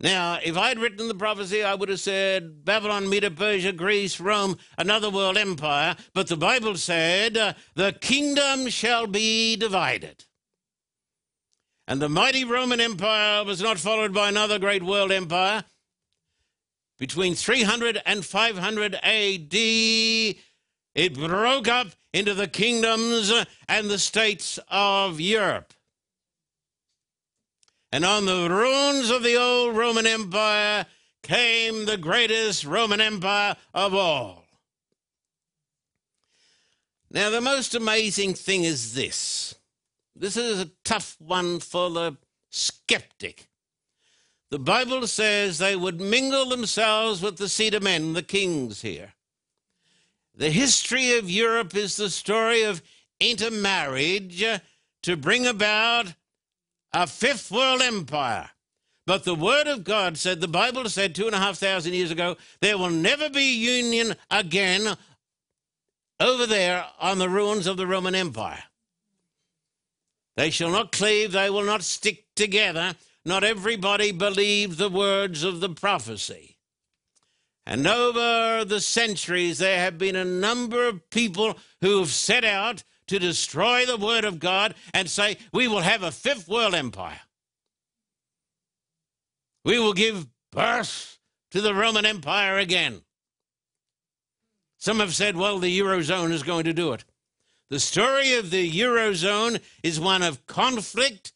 Now, 0.00 0.38
if 0.42 0.56
I'd 0.56 0.78
written 0.78 1.08
the 1.08 1.14
prophecy, 1.14 1.62
I 1.62 1.74
would 1.74 1.88
have 1.88 2.00
said 2.00 2.64
Babylon, 2.64 3.08
Medo, 3.08 3.30
Persia, 3.30 3.72
Greece, 3.72 4.18
Rome, 4.18 4.58
another 4.76 5.08
world 5.08 5.36
empire. 5.36 5.96
But 6.12 6.26
the 6.26 6.36
Bible 6.36 6.76
said, 6.76 7.36
uh, 7.36 7.52
the 7.74 7.92
kingdom 7.92 8.68
shall 8.68 9.06
be 9.06 9.56
divided. 9.56 10.24
And 11.86 12.02
the 12.02 12.08
mighty 12.08 12.44
Roman 12.44 12.80
Empire 12.80 13.44
was 13.44 13.62
not 13.62 13.78
followed 13.78 14.12
by 14.12 14.28
another 14.28 14.58
great 14.58 14.82
world 14.82 15.12
empire, 15.12 15.64
between 17.04 17.34
300 17.34 18.00
and 18.06 18.24
500 18.24 18.94
AD, 18.94 19.52
it 19.52 21.14
broke 21.14 21.68
up 21.68 21.88
into 22.14 22.32
the 22.32 22.48
kingdoms 22.48 23.30
and 23.68 23.90
the 23.90 23.98
states 23.98 24.58
of 24.68 25.20
Europe. 25.20 25.74
And 27.92 28.06
on 28.06 28.24
the 28.24 28.48
ruins 28.48 29.10
of 29.10 29.22
the 29.22 29.36
old 29.36 29.76
Roman 29.76 30.06
Empire 30.06 30.86
came 31.22 31.84
the 31.84 31.98
greatest 31.98 32.64
Roman 32.64 33.02
Empire 33.02 33.56
of 33.74 33.94
all. 33.94 34.46
Now, 37.10 37.28
the 37.28 37.42
most 37.42 37.74
amazing 37.74 38.32
thing 38.32 38.64
is 38.64 38.94
this 38.94 39.54
this 40.16 40.38
is 40.38 40.58
a 40.58 40.70
tough 40.84 41.16
one 41.18 41.60
for 41.60 41.90
the 41.90 42.16
skeptic. 42.48 43.50
The 44.50 44.58
Bible 44.58 45.06
says 45.06 45.58
they 45.58 45.76
would 45.76 46.00
mingle 46.00 46.46
themselves 46.46 47.22
with 47.22 47.38
the 47.38 47.48
seed 47.48 47.74
of 47.74 47.82
men, 47.82 48.12
the 48.12 48.22
kings 48.22 48.82
here. 48.82 49.14
The 50.36 50.50
history 50.50 51.16
of 51.16 51.30
Europe 51.30 51.74
is 51.76 51.96
the 51.96 52.10
story 52.10 52.62
of 52.62 52.82
intermarriage 53.20 54.44
to 55.02 55.16
bring 55.16 55.46
about 55.46 56.14
a 56.92 57.06
fifth 57.06 57.50
world 57.50 57.82
empire. 57.82 58.50
But 59.06 59.24
the 59.24 59.34
Word 59.34 59.66
of 59.66 59.84
God 59.84 60.16
said, 60.16 60.40
the 60.40 60.48
Bible 60.48 60.88
said 60.88 61.14
two 61.14 61.26
and 61.26 61.34
a 61.34 61.38
half 61.38 61.58
thousand 61.58 61.92
years 61.92 62.10
ago, 62.10 62.36
there 62.60 62.78
will 62.78 62.90
never 62.90 63.28
be 63.28 63.54
union 63.54 64.14
again 64.30 64.96
over 66.18 66.46
there 66.46 66.86
on 66.98 67.18
the 67.18 67.28
ruins 67.28 67.66
of 67.66 67.76
the 67.76 67.86
Roman 67.86 68.14
Empire. 68.14 68.62
They 70.36 70.50
shall 70.50 70.70
not 70.70 70.90
cleave, 70.90 71.32
they 71.32 71.50
will 71.50 71.64
not 71.64 71.82
stick 71.82 72.24
together, 72.34 72.94
not 73.24 73.44
everybody 73.44 74.12
believed 74.12 74.78
the 74.78 74.88
words 74.88 75.42
of 75.42 75.60
the 75.60 75.68
prophecy. 75.68 76.54
And 77.66 77.86
over 77.86 78.64
the 78.64 78.80
centuries, 78.80 79.58
there 79.58 79.78
have 79.78 79.96
been 79.96 80.16
a 80.16 80.24
number 80.24 80.86
of 80.86 81.08
people 81.08 81.58
who 81.80 81.98
have 81.98 82.10
set 82.10 82.44
out 82.44 82.84
to 83.06 83.18
destroy 83.18 83.86
the 83.86 83.96
Word 83.96 84.24
of 84.24 84.38
God 84.38 84.74
and 84.92 85.08
say, 85.08 85.38
We 85.52 85.68
will 85.68 85.80
have 85.80 86.02
a 86.02 86.10
fifth 86.10 86.48
world 86.48 86.74
empire. 86.74 87.20
We 89.64 89.78
will 89.78 89.94
give 89.94 90.26
birth 90.52 91.18
to 91.52 91.60
the 91.60 91.74
Roman 91.74 92.04
Empire 92.04 92.58
again. 92.58 93.02
Some 94.76 95.00
have 95.00 95.14
said, 95.14 95.36
Well, 95.36 95.58
the 95.58 95.78
Eurozone 95.78 96.32
is 96.32 96.42
going 96.42 96.64
to 96.64 96.74
do 96.74 96.92
it. 96.92 97.04
The 97.70 97.80
story 97.80 98.34
of 98.34 98.50
the 98.50 98.70
Eurozone 98.70 99.60
is 99.82 99.98
one 99.98 100.22
of 100.22 100.46
conflict 100.46 101.32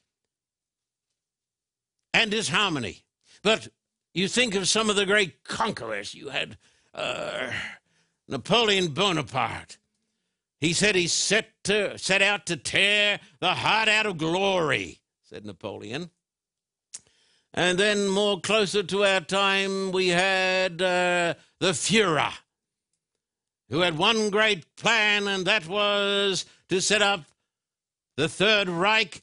and 2.12 2.32
his 2.32 2.48
harmony. 2.48 3.04
But 3.42 3.68
you 4.14 4.28
think 4.28 4.54
of 4.54 4.68
some 4.68 4.90
of 4.90 4.96
the 4.96 5.06
great 5.06 5.44
conquerors. 5.44 6.14
You 6.14 6.30
had 6.30 6.58
uh, 6.94 7.50
Napoleon 8.26 8.88
Bonaparte. 8.88 9.78
He 10.60 10.72
said 10.72 10.96
he 10.96 11.06
set, 11.06 11.50
to, 11.64 11.96
set 11.98 12.20
out 12.20 12.46
to 12.46 12.56
tear 12.56 13.20
the 13.40 13.54
heart 13.54 13.88
out 13.88 14.06
of 14.06 14.18
glory, 14.18 15.00
said 15.22 15.44
Napoleon. 15.44 16.10
And 17.54 17.78
then, 17.78 18.08
more 18.08 18.40
closer 18.40 18.82
to 18.82 19.04
our 19.04 19.20
time, 19.20 19.90
we 19.92 20.08
had 20.08 20.82
uh, 20.82 21.34
the 21.60 21.72
Fuhrer, 21.72 22.32
who 23.70 23.80
had 23.80 23.96
one 23.96 24.30
great 24.30 24.76
plan, 24.76 25.26
and 25.26 25.46
that 25.46 25.66
was 25.66 26.44
to 26.68 26.80
set 26.80 27.02
up 27.02 27.24
the 28.16 28.28
Third 28.28 28.68
Reich 28.68 29.22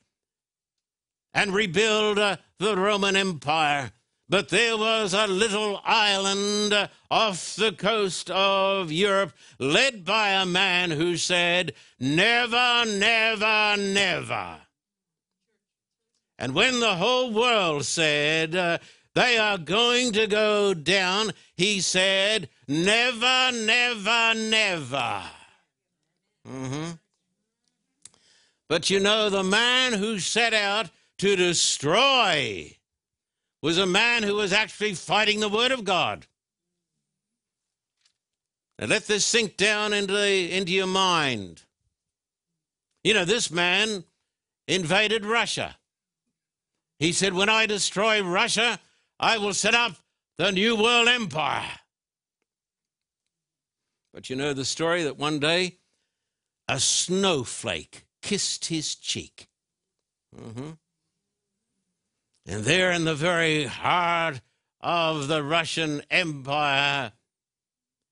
and 1.36 1.54
rebuild 1.54 2.18
uh, 2.18 2.38
the 2.58 2.76
Roman 2.76 3.16
Empire. 3.16 3.92
But 4.28 4.50
there 4.50 4.76
was 4.76 5.14
a 5.14 5.28
little 5.28 5.82
island 5.84 6.74
uh, 6.74 6.88
off 7.12 7.56
the 7.56 7.74
coast 7.74 8.32
of 8.32 8.92
Europe 8.92 9.34
led 9.60 10.04
by 10.04 10.30
a 10.30 10.46
man 10.48 10.90
who 10.90 11.18
said, 11.18 11.74
Never, 12.00 12.86
never, 12.88 13.76
never. 13.78 14.62
And 16.40 16.56
when 16.56 16.80
the 16.80 16.96
whole 16.96 17.32
world 17.32 17.86
said, 17.86 18.56
uh, 18.56 18.80
They 19.14 19.38
are 19.38 19.60
going 19.60 20.14
to 20.14 20.26
go 20.26 20.74
down. 20.74 21.32
He 21.56 21.80
said, 21.80 22.50
never, 22.68 23.52
never, 23.54 24.34
never. 24.36 25.24
Mm-hmm. 26.48 26.92
But 28.68 28.90
you 28.90 29.00
know, 29.00 29.30
the 29.30 29.44
man 29.44 29.94
who 29.94 30.20
set 30.20 30.54
out 30.54 30.90
to 31.20 31.36
destroy 31.36 32.76
was 33.62 33.78
a 33.78 33.86
man 33.86 34.24
who 34.24 34.36
was 34.36 34.54
actually 34.54 34.94
fighting 34.94 35.40
the 35.40 35.50
Word 35.50 35.72
of 35.72 35.84
God. 35.84 36.28
Now 38.78 38.88
let 38.88 39.08
this 39.08 39.26
sink 39.26 39.58
down 39.58 39.94
into, 39.94 40.14
the, 40.14 40.52
into 40.52 40.72
your 40.72 40.88
mind. 40.88 41.64
You 43.04 43.14
know, 43.14 43.26
this 43.26 43.50
man 43.50 44.04
invaded 44.68 45.26
Russia. 45.26 45.78
He 47.00 47.12
said, 47.12 47.34
When 47.34 47.50
I 47.50 47.66
destroy 47.66 48.22
Russia, 48.22 48.80
I 49.20 49.38
will 49.38 49.54
set 49.54 49.74
up 49.74 49.94
the 50.38 50.52
New 50.52 50.76
World 50.76 51.08
Empire. 51.08 51.80
But 54.14 54.30
you 54.30 54.36
know 54.36 54.54
the 54.54 54.66
story 54.66 55.04
that 55.04 55.18
one 55.18 55.40
day 55.40 55.78
a 56.68 56.80
snowflake 56.80 58.06
kissed 58.22 58.66
his 58.66 58.96
cheek. 58.96 59.48
Mm-hmm. 60.36 60.72
And 62.46 62.64
there 62.64 62.92
in 62.92 63.06
the 63.06 63.16
very 63.16 63.66
heart 63.66 64.42
of 64.80 65.28
the 65.28 65.44
Russian 65.44 66.04
Empire, 66.12 67.14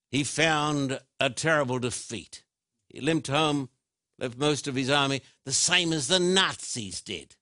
he 0.09 0.23
found 0.23 0.99
a 1.19 1.29
terrible 1.29 1.79
defeat. 1.79 2.43
He 2.89 2.99
limped 2.99 3.27
home, 3.27 3.69
left 4.17 4.37
most 4.37 4.67
of 4.67 4.75
his 4.75 4.89
army, 4.89 5.21
the 5.45 5.53
same 5.53 5.93
as 5.93 6.07
the 6.07 6.19
Nazis 6.19 7.01
did. 7.01 7.35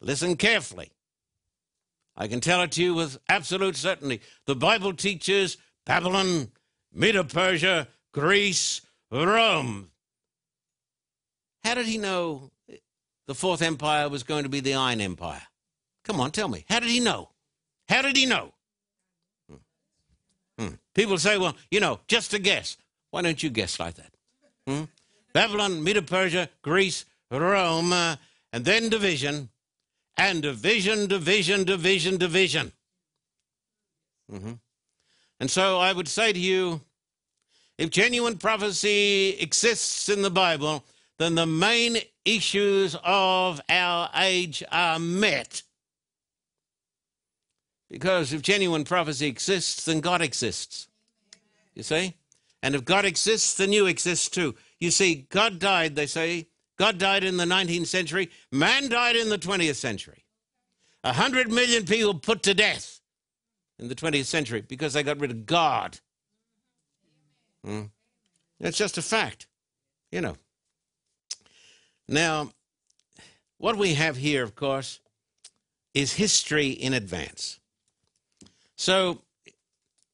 Listen 0.00 0.36
carefully. 0.36 0.92
I 2.16 2.26
can 2.26 2.40
tell 2.40 2.62
it 2.62 2.72
to 2.72 2.82
you 2.82 2.94
with 2.94 3.18
absolute 3.28 3.76
certainty. 3.76 4.20
The 4.46 4.56
Bible 4.56 4.92
teaches 4.92 5.56
Babylon, 5.84 6.50
Medo 6.92 7.22
Persia, 7.22 7.88
Greece, 8.12 8.80
Rome. 9.10 9.90
How 11.64 11.74
did 11.74 11.86
he 11.86 11.98
know 11.98 12.50
the 13.28 13.34
Fourth 13.34 13.60
Empire 13.62 14.08
was 14.08 14.24
going 14.24 14.42
to 14.42 14.48
be 14.48 14.60
the 14.60 14.74
Iron 14.74 15.00
Empire? 15.00 15.42
Come 16.02 16.18
on, 16.18 16.32
tell 16.32 16.48
me. 16.48 16.64
How 16.68 16.80
did 16.80 16.88
he 16.88 16.98
know? 16.98 17.28
How 17.86 18.00
did 18.02 18.16
he 18.16 18.24
know? 18.24 18.54
Hmm. 19.48 20.64
Hmm. 20.64 20.74
People 20.94 21.18
say, 21.18 21.36
well, 21.36 21.54
you 21.70 21.78
know, 21.78 22.00
just 22.08 22.32
a 22.32 22.38
guess. 22.38 22.78
Why 23.10 23.20
don't 23.22 23.42
you 23.42 23.50
guess 23.50 23.78
like 23.78 23.94
that? 23.94 24.12
Hmm? 24.66 24.84
Babylon, 25.34 25.84
Medo 25.84 26.00
Persia, 26.00 26.48
Greece, 26.62 27.04
Rome, 27.30 27.92
uh, 27.92 28.16
and 28.52 28.64
then 28.64 28.88
division 28.88 29.50
and 30.16 30.42
division, 30.42 31.06
division, 31.06 31.64
division, 31.64 32.16
division. 32.16 32.72
Mm-hmm. 34.32 34.52
And 35.40 35.50
so 35.50 35.78
I 35.78 35.92
would 35.92 36.08
say 36.08 36.32
to 36.32 36.38
you 36.38 36.80
if 37.76 37.90
genuine 37.90 38.38
prophecy 38.38 39.36
exists 39.38 40.08
in 40.08 40.22
the 40.22 40.30
Bible, 40.30 40.82
then 41.18 41.34
the 41.34 41.46
main 41.46 41.98
issues 42.24 42.96
of 43.02 43.60
our 43.68 44.08
age 44.14 44.62
are 44.70 44.98
met. 44.98 45.62
Because 47.90 48.32
if 48.32 48.42
genuine 48.42 48.84
prophecy 48.84 49.26
exists, 49.26 49.84
then 49.84 50.00
God 50.00 50.22
exists. 50.22 50.88
You 51.74 51.82
see? 51.82 52.14
And 52.62 52.74
if 52.74 52.84
God 52.84 53.04
exists, 53.04 53.54
then 53.54 53.72
you 53.72 53.86
exist 53.86 54.34
too. 54.34 54.54
You 54.78 54.90
see, 54.90 55.26
God 55.30 55.58
died, 55.58 55.96
they 55.96 56.06
say, 56.06 56.48
God 56.76 56.98
died 56.98 57.24
in 57.24 57.36
the 57.36 57.44
19th 57.44 57.86
century. 57.86 58.30
Man 58.52 58.88
died 58.88 59.16
in 59.16 59.28
the 59.28 59.38
20th 59.38 59.76
century. 59.76 60.24
A 61.02 61.12
hundred 61.12 61.50
million 61.50 61.84
people 61.84 62.14
put 62.14 62.42
to 62.44 62.54
death 62.54 63.00
in 63.78 63.88
the 63.88 63.94
20th 63.94 64.26
century 64.26 64.60
because 64.60 64.92
they 64.92 65.02
got 65.02 65.20
rid 65.20 65.30
of 65.30 65.46
God. 65.46 65.98
Hmm? 67.64 67.84
It's 68.60 68.78
just 68.78 68.98
a 68.98 69.02
fact, 69.02 69.46
you 70.10 70.20
know. 70.20 70.36
Now, 72.08 72.50
what 73.58 73.76
we 73.76 73.94
have 73.94 74.16
here, 74.16 74.42
of 74.42 74.54
course, 74.54 75.00
is 75.94 76.14
history 76.14 76.68
in 76.68 76.94
advance. 76.94 77.60
So, 78.76 79.22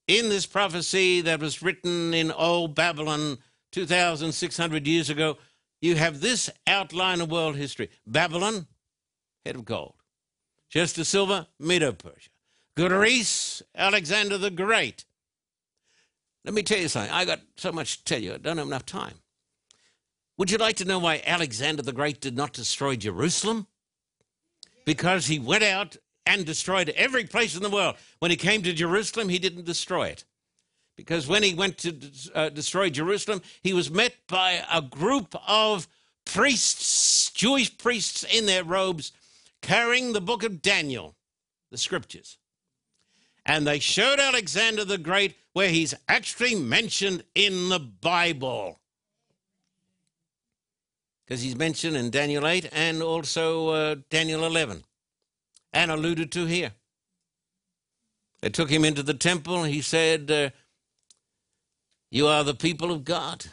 in 0.09 0.29
this 0.29 0.47
prophecy 0.47 1.21
that 1.23 1.41
was 1.41 1.63
written 1.63 2.13
in 2.13 2.33
old 2.33 2.75
Babylon 2.75 3.39
2,600 3.73 4.87
years 4.87 5.11
ago, 5.11 5.39
you 5.81 5.97
have 5.97 6.21
this 6.21 6.51
outline 6.67 7.21
of 7.21 7.31
world 7.31 7.57
history 7.57 7.91
Babylon, 8.07 8.67
head 9.45 9.57
of 9.57 9.65
gold. 9.65 9.95
Chester 10.71 11.05
Silver, 11.05 11.47
Medo 11.61 11.93
Persia. 11.93 12.31
Greece, 12.77 13.63
Alexander 13.77 14.39
the 14.39 14.51
Great. 14.51 15.05
Let 16.45 16.55
me 16.55 16.63
tell 16.63 16.79
you 16.79 16.89
something. 16.89 17.13
I 17.13 17.25
got 17.25 17.41
so 17.57 17.71
much 17.71 17.99
to 17.99 18.05
tell 18.05 18.21
you, 18.21 18.35
I 18.35 18.39
don't 18.39 18.59
have 18.59 18.67
enough 18.67 18.85
time. 18.85 19.15
Would 20.37 20.51
you 20.51 20.59
like 20.59 20.77
to 20.77 20.85
know 20.85 20.99
why 20.99 21.23
Alexander 21.25 21.83
the 21.83 21.93
Great 21.93 22.21
did 22.21 22.37
not 22.37 22.53
destroy 22.53 22.97
Jerusalem? 22.97 23.67
Because 24.85 25.27
he 25.27 25.39
went 25.39 25.65
out 25.65 25.97
and 26.27 26.45
destroyed 26.45 26.89
every 26.91 27.25
place 27.25 27.57
in 27.57 27.63
the 27.63 27.71
world. 27.71 27.97
When 28.19 28.31
he 28.31 28.37
came 28.37 28.63
to 28.63 28.73
Jerusalem, 28.73 29.29
he 29.29 29.39
didn't 29.39 29.65
destroy 29.65 30.09
it 30.09 30.25
because 30.97 31.27
when 31.27 31.43
he 31.43 31.55
went 31.55 31.79
to 31.79 31.95
uh, 32.35 32.49
destroy 32.51 32.91
Jerusalem, 32.91 33.43
he 33.63 33.73
was 33.73 33.91
met 33.91 34.15
by 34.29 34.65
a 34.73 34.81
group 34.81 35.35
of 35.47 35.89
priests, 36.25 37.31
Jewish 37.31 37.77
priests 37.77 38.25
in 38.25 38.47
their 38.47 38.65
robes, 38.65 39.13
carrying 39.61 40.13
the 40.13 40.21
book 40.21 40.43
of 40.43 40.63
Daniel, 40.63 41.17
the 41.71 41.79
scriptures. 41.79 42.39
And 43.47 43.67
they 43.67 43.79
showed 43.79 44.21
Alexander 44.21 44.85
the 44.85 44.99
Great 44.99 45.37
where 45.53 45.69
he's 45.69 45.95
actually 46.09 46.55
mentioned 46.55 47.25
in 47.35 47.69
the 47.69 47.79
Bible. 47.79 48.81
Because 51.27 51.43
he's 51.43 51.57
mentioned 51.57 51.97
in 51.97 52.11
Daniel 52.11 52.47
8 52.47 52.69
and 52.73 53.03
also 53.03 53.69
uh, 53.69 53.97
Daniel 54.11 54.45
11 54.45 54.85
and 55.73 55.91
alluded 55.91 56.31
to 56.33 56.47
here. 56.47 56.73
They 58.41 58.51
took 58.51 58.71
him 58.71 58.85
into 58.85 59.03
the 59.03 59.15
temple. 59.15 59.65
He 59.65 59.81
said, 59.81 60.31
uh, 60.31 60.51
you 62.11 62.27
are 62.27 62.45
the 62.45 62.55
people 62.55 62.93
of 62.93 63.05
God. 63.05 63.47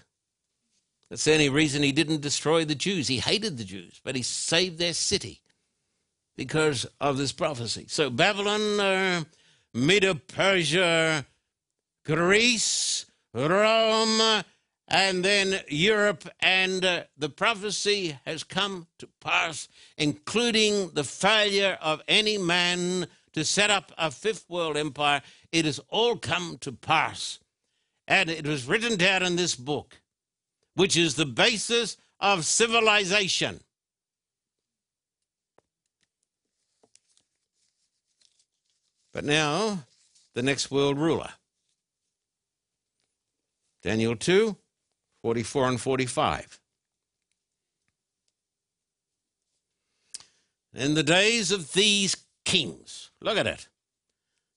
That's 1.09 1.23
the 1.23 1.33
only 1.33 1.49
reason 1.49 1.81
he 1.81 1.91
didn't 1.91 2.21
destroy 2.21 2.63
the 2.63 2.75
Jews. 2.75 3.07
He 3.07 3.17
hated 3.17 3.57
the 3.57 3.63
Jews, 3.63 3.99
but 4.03 4.15
he 4.15 4.21
saved 4.21 4.79
their 4.79 4.93
city 4.93 5.41
because 6.37 6.85
of 6.99 7.17
this 7.17 7.31
prophecy. 7.31 7.85
So 7.87 8.09
Babylon, 8.09 8.79
uh, 8.79 9.23
Medo 9.73 10.13
Persia, 10.13 11.25
Greece, 12.05 13.05
Rome, 13.33 14.43
and 14.91 15.23
then 15.23 15.61
Europe, 15.69 16.27
and 16.41 16.83
uh, 16.83 17.03
the 17.17 17.29
prophecy 17.29 18.19
has 18.25 18.43
come 18.43 18.87
to 18.99 19.07
pass, 19.21 19.69
including 19.97 20.89
the 20.89 21.05
failure 21.05 21.77
of 21.81 22.01
any 22.09 22.37
man 22.37 23.07
to 23.31 23.45
set 23.45 23.69
up 23.69 23.93
a 23.97 24.11
fifth 24.11 24.49
world 24.49 24.75
empire. 24.75 25.21
It 25.53 25.63
has 25.63 25.79
all 25.87 26.17
come 26.17 26.57
to 26.59 26.73
pass. 26.73 27.39
And 28.05 28.29
it 28.29 28.45
was 28.45 28.67
written 28.67 28.97
down 28.97 29.23
in 29.23 29.37
this 29.37 29.55
book, 29.55 30.01
which 30.75 30.97
is 30.97 31.15
the 31.15 31.25
basis 31.25 31.95
of 32.19 32.43
civilization. 32.43 33.61
But 39.13 39.23
now, 39.23 39.85
the 40.33 40.43
next 40.43 40.69
world 40.69 40.97
ruler. 40.97 41.29
Daniel 43.81 44.17
2, 44.17 44.57
44 45.23 45.67
and 45.69 45.81
45. 45.81 46.59
In 50.73 50.93
the 50.93 51.03
days 51.03 51.51
of 51.51 51.73
these 51.73 52.15
kings, 52.45 53.11
look 53.21 53.37
at 53.37 53.47
it. 53.47 53.67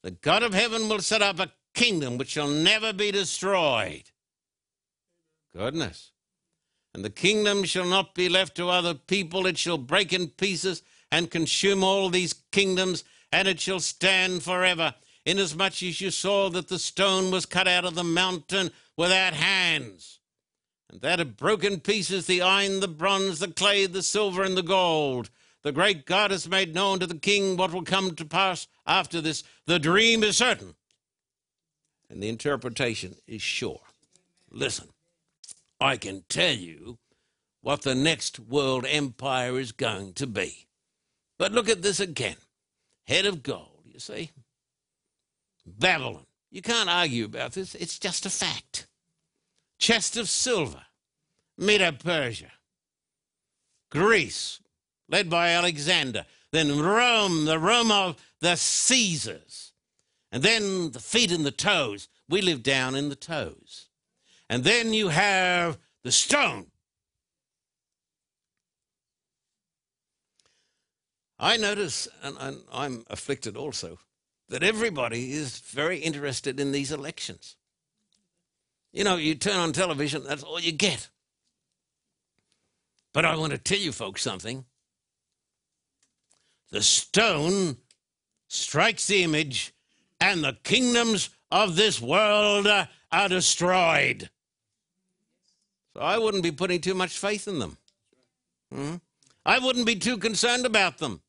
The 0.02 0.12
God 0.12 0.42
of 0.42 0.54
heaven 0.54 0.88
will 0.88 1.00
set 1.00 1.22
up 1.22 1.40
a 1.40 1.52
kingdom 1.74 2.18
which 2.18 2.28
shall 2.28 2.48
never 2.48 2.92
be 2.92 3.10
destroyed. 3.10 4.04
Goodness. 5.52 6.12
And 6.94 7.04
the 7.04 7.10
kingdom 7.10 7.64
shall 7.64 7.86
not 7.86 8.14
be 8.14 8.28
left 8.28 8.56
to 8.56 8.68
other 8.68 8.94
people, 8.94 9.46
it 9.46 9.58
shall 9.58 9.78
break 9.78 10.12
in 10.12 10.28
pieces 10.28 10.82
and 11.10 11.30
consume 11.30 11.82
all 11.82 12.08
these 12.08 12.34
kingdoms, 12.52 13.02
and 13.32 13.48
it 13.48 13.60
shall 13.60 13.80
stand 13.80 14.42
forever. 14.42 14.94
Inasmuch 15.26 15.82
as 15.82 16.00
you 16.00 16.10
saw 16.10 16.50
that 16.50 16.68
the 16.68 16.78
stone 16.78 17.30
was 17.30 17.46
cut 17.46 17.66
out 17.66 17.84
of 17.84 17.94
the 17.94 18.04
mountain 18.04 18.70
without 18.96 19.32
hands, 19.32 20.20
and 20.90 21.00
that 21.00 21.20
it 21.20 21.36
broken 21.36 21.80
pieces 21.80 22.26
the 22.26 22.42
iron, 22.42 22.80
the 22.80 22.88
bronze, 22.88 23.38
the 23.38 23.48
clay, 23.48 23.86
the 23.86 24.02
silver, 24.02 24.42
and 24.42 24.56
the 24.56 24.62
gold. 24.62 25.30
The 25.62 25.72
great 25.72 26.04
God 26.04 26.30
has 26.30 26.48
made 26.48 26.74
known 26.74 26.98
to 27.00 27.06
the 27.06 27.18
king 27.18 27.56
what 27.56 27.72
will 27.72 27.82
come 27.82 28.14
to 28.16 28.24
pass 28.24 28.66
after 28.86 29.20
this. 29.20 29.42
The 29.66 29.78
dream 29.78 30.22
is 30.22 30.36
certain 30.36 30.74
and 32.14 32.22
the 32.22 32.28
interpretation 32.28 33.16
is 33.26 33.42
sure. 33.42 33.80
Listen, 34.50 34.88
I 35.80 35.96
can 35.96 36.24
tell 36.28 36.54
you 36.54 36.98
what 37.60 37.82
the 37.82 37.94
next 37.94 38.38
world 38.38 38.86
empire 38.88 39.58
is 39.58 39.72
going 39.72 40.12
to 40.14 40.26
be. 40.26 40.66
But 41.38 41.52
look 41.52 41.68
at 41.68 41.82
this 41.82 42.00
again. 42.00 42.36
head 43.06 43.26
of 43.26 43.42
gold, 43.42 43.82
you 43.84 43.98
see? 43.98 44.30
Babylon. 45.66 46.26
You 46.50 46.62
can't 46.62 46.88
argue 46.88 47.24
about 47.24 47.52
this, 47.52 47.74
it's 47.74 47.98
just 47.98 48.24
a 48.24 48.30
fact. 48.30 48.86
Chest 49.78 50.16
of 50.16 50.28
silver, 50.28 50.82
Medo 51.58 51.92
Persia. 51.92 52.52
Greece, 53.90 54.60
led 55.08 55.30
by 55.30 55.50
Alexander. 55.50 56.26
Then 56.50 56.80
Rome, 56.80 57.44
the 57.44 57.58
Rome 57.58 57.90
of 57.90 58.16
the 58.40 58.56
Caesars. 58.56 59.72
And 60.32 60.42
then 60.42 60.90
the 60.90 61.00
feet 61.00 61.30
and 61.30 61.44
the 61.44 61.50
toes. 61.50 62.08
We 62.28 62.40
live 62.42 62.62
down 62.62 62.94
in 62.94 63.08
the 63.08 63.16
toes. 63.16 63.88
And 64.48 64.64
then 64.64 64.92
you 64.92 65.08
have 65.08 65.78
the 66.02 66.12
stone. 66.12 66.66
I 71.38 71.56
notice, 71.56 72.08
and 72.22 72.62
I'm 72.72 73.04
afflicted 73.08 73.56
also, 73.56 73.98
that 74.48 74.62
everybody 74.62 75.32
is 75.32 75.58
very 75.58 75.98
interested 75.98 76.60
in 76.60 76.72
these 76.72 76.92
elections. 76.92 77.56
You 78.94 79.02
know, 79.02 79.16
you 79.16 79.34
turn 79.34 79.56
on 79.56 79.72
television, 79.72 80.22
that's 80.22 80.44
all 80.44 80.60
you 80.60 80.70
get. 80.70 81.08
But 83.12 83.24
I 83.24 83.34
want 83.34 83.50
to 83.50 83.58
tell 83.58 83.78
you 83.78 83.90
folks 83.90 84.22
something. 84.22 84.64
The 86.70 86.80
stone 86.80 87.76
strikes 88.46 89.08
the 89.08 89.24
image, 89.24 89.74
and 90.20 90.44
the 90.44 90.56
kingdoms 90.62 91.30
of 91.50 91.74
this 91.74 92.00
world 92.00 92.68
are 92.68 93.28
destroyed. 93.28 94.30
So 95.92 96.00
I 96.00 96.18
wouldn't 96.18 96.44
be 96.44 96.52
putting 96.52 96.80
too 96.80 96.94
much 96.94 97.18
faith 97.18 97.48
in 97.48 97.58
them. 97.58 97.76
Hmm? 98.72 98.94
I 99.44 99.58
wouldn't 99.58 99.86
be 99.86 99.96
too 99.96 100.18
concerned 100.18 100.66
about 100.66 100.98
them 100.98 101.20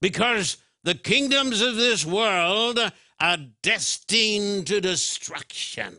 because 0.00 0.56
the 0.84 0.94
kingdoms 0.94 1.60
of 1.60 1.76
this 1.76 2.06
world 2.06 2.78
are 3.20 3.38
destined 3.62 4.66
to 4.68 4.80
destruction. 4.80 5.96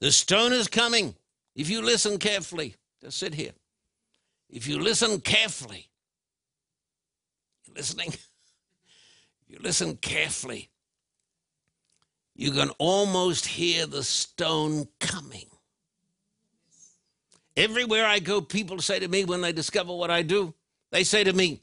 The 0.00 0.12
stone 0.12 0.52
is 0.52 0.68
coming. 0.68 1.14
If 1.54 1.70
you 1.70 1.82
listen 1.82 2.18
carefully, 2.18 2.74
just 3.00 3.18
sit 3.18 3.34
here. 3.34 3.52
If 4.50 4.68
you 4.68 4.78
listen 4.78 5.20
carefully, 5.20 5.88
you 7.66 7.74
listening? 7.74 8.12
you 9.48 9.58
listen 9.60 9.96
carefully, 9.96 10.70
you 12.34 12.50
can 12.50 12.70
almost 12.78 13.46
hear 13.46 13.86
the 13.86 14.02
stone 14.02 14.86
coming. 15.00 15.46
Everywhere 17.56 18.04
I 18.04 18.18
go, 18.18 18.42
people 18.42 18.80
say 18.80 18.98
to 18.98 19.08
me 19.08 19.24
when 19.24 19.40
they 19.40 19.52
discover 19.52 19.94
what 19.94 20.10
I 20.10 20.22
do, 20.22 20.52
they 20.92 21.04
say 21.04 21.24
to 21.24 21.32
me, 21.32 21.62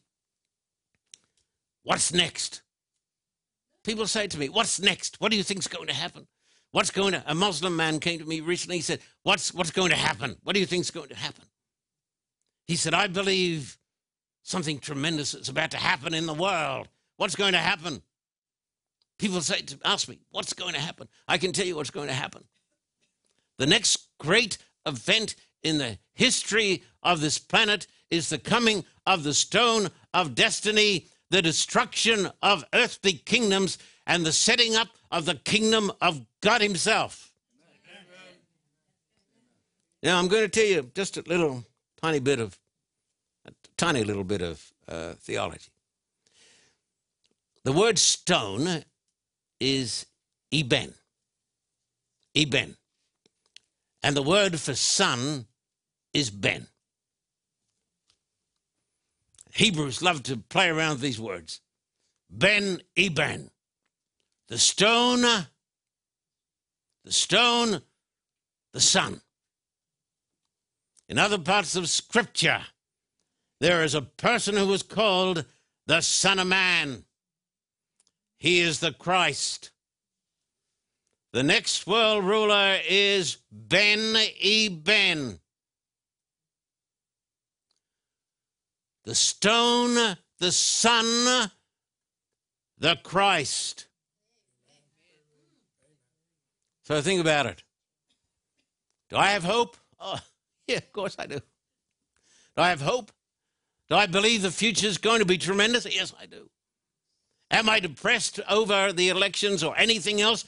What's 1.83 2.13
next? 2.13 2.61
People 3.83 4.07
say 4.07 4.25
to 4.27 4.39
me, 4.39 4.49
What's 4.49 4.79
next? 4.79 5.21
What 5.21 5.31
do 5.31 5.37
you 5.37 5.43
think's 5.43 5.67
going 5.67 5.87
to 5.87 5.93
happen? 5.93 6.25
What's 6.73 6.89
going 6.89 7.13
to 7.13 7.23
a 7.27 7.35
Muslim 7.35 7.75
man 7.75 7.99
came 7.99 8.17
to 8.17 8.25
me 8.25 8.41
recently, 8.41 8.77
he 8.77 8.81
said, 8.81 8.99
What's 9.21 9.53
what's 9.53 9.69
going 9.69 9.91
to 9.91 9.95
happen? 9.95 10.37
What 10.43 10.55
do 10.55 10.59
you 10.59 10.65
think's 10.65 10.89
going 10.89 11.09
to 11.09 11.15
happen? 11.15 11.45
He 12.65 12.75
said, 12.75 12.95
I 12.95 13.05
believe 13.05 13.77
something 14.41 14.79
tremendous 14.79 15.35
is 15.35 15.49
about 15.49 15.69
to 15.71 15.77
happen 15.77 16.15
in 16.15 16.25
the 16.25 16.33
world. 16.33 16.87
What's 17.17 17.35
going 17.35 17.51
to 17.53 17.59
happen? 17.59 18.01
People 19.19 19.41
say 19.41 19.61
to 19.61 19.77
ask 19.85 20.09
me, 20.09 20.17
what's 20.31 20.53
going 20.53 20.73
to 20.73 20.79
happen? 20.79 21.07
I 21.27 21.37
can 21.37 21.51
tell 21.51 21.67
you 21.67 21.75
what's 21.75 21.91
going 21.91 22.07
to 22.07 22.13
happen. 22.13 22.43
The 23.59 23.67
next 23.67 24.07
great 24.17 24.57
event 24.87 25.35
in 25.61 25.77
the 25.77 25.99
history 26.13 26.81
of 27.03 27.21
this 27.21 27.37
planet 27.37 27.85
is 28.09 28.29
the 28.29 28.39
coming 28.39 28.83
of 29.05 29.23
the 29.23 29.35
stone 29.35 29.89
of 30.11 30.33
destiny, 30.33 31.05
the 31.29 31.43
destruction 31.43 32.31
of 32.41 32.65
earthly 32.73 33.13
kingdoms, 33.13 33.77
and 34.05 34.25
the 34.25 34.31
setting 34.31 34.75
up 34.75 34.89
of 35.11 35.25
the 35.25 35.35
kingdom 35.35 35.91
of 36.01 36.25
God 36.41 36.61
Himself. 36.61 37.31
Now, 40.01 40.19
I'm 40.19 40.27
going 40.27 40.43
to 40.43 40.49
tell 40.49 40.65
you 40.65 40.91
just 40.93 41.15
a 41.15 41.21
little 41.21 41.63
tiny 42.01 42.19
bit 42.19 42.39
of, 42.41 42.59
a 43.47 43.51
tiny 43.77 44.03
little 44.03 44.25
bit 44.25 44.41
of 44.41 44.73
uh, 44.87 45.13
theology. 45.13 45.71
The 47.63 47.71
word 47.71 47.97
stone 47.97 48.83
is 49.61 50.05
Eben. 50.51 50.93
Eben. 52.35 52.75
And 54.03 54.17
the 54.17 54.21
word 54.21 54.59
for 54.59 54.75
son 54.75 55.45
is 56.13 56.29
Ben. 56.29 56.67
Hebrews 59.53 60.01
love 60.01 60.23
to 60.23 60.37
play 60.37 60.67
around 60.67 60.99
these 60.99 61.19
words. 61.19 61.61
Ben 62.29 62.81
Eben. 62.97 63.51
The 64.49 64.57
stone, 64.57 65.21
the 67.05 67.11
stone, 67.11 67.81
the 68.73 68.81
son. 68.81 69.21
In 71.07 71.17
other 71.17 71.37
parts 71.37 71.75
of 71.75 71.89
Scripture, 71.89 72.61
there 73.59 73.83
is 73.83 73.95
a 73.95 74.01
person 74.01 74.57
who 74.57 74.71
is 74.73 74.83
called 74.83 75.45
the 75.85 76.01
Son 76.01 76.39
of 76.39 76.47
Man. 76.47 77.05
He 78.37 78.59
is 78.59 78.79
the 78.79 78.91
Christ. 78.91 79.71
The 81.31 81.43
next 81.43 81.87
world 81.87 82.25
ruler 82.25 82.77
is 82.87 83.37
Ben 83.51 84.15
Eben. 84.41 85.39
The 89.05 89.15
stone, 89.15 90.17
the 90.39 90.51
Son, 90.51 91.49
the 92.77 92.97
Christ. 93.03 93.87
So 96.83 97.01
think 97.01 97.21
about 97.21 97.45
it. 97.45 97.63
Do 99.09 99.17
I 99.17 99.27
have 99.27 99.43
hope? 99.43 99.77
Oh, 99.99 100.19
yeah, 100.67 100.77
of 100.77 100.91
course 100.91 101.15
I 101.17 101.25
do. 101.25 101.39
Do 101.39 102.61
I 102.61 102.69
have 102.69 102.81
hope? 102.81 103.11
Do 103.89 103.95
I 103.95 104.05
believe 104.05 104.41
the 104.41 104.51
future 104.51 104.87
is 104.87 104.97
going 104.97 105.19
to 105.19 105.25
be 105.25 105.37
tremendous? 105.37 105.85
Yes, 105.85 106.13
I 106.19 106.25
do. 106.25 106.49
Am 107.51 107.69
I 107.69 107.79
depressed 107.79 108.39
over 108.49 108.91
the 108.91 109.09
elections 109.09 109.63
or 109.63 109.77
anything 109.77 110.21
else? 110.21 110.45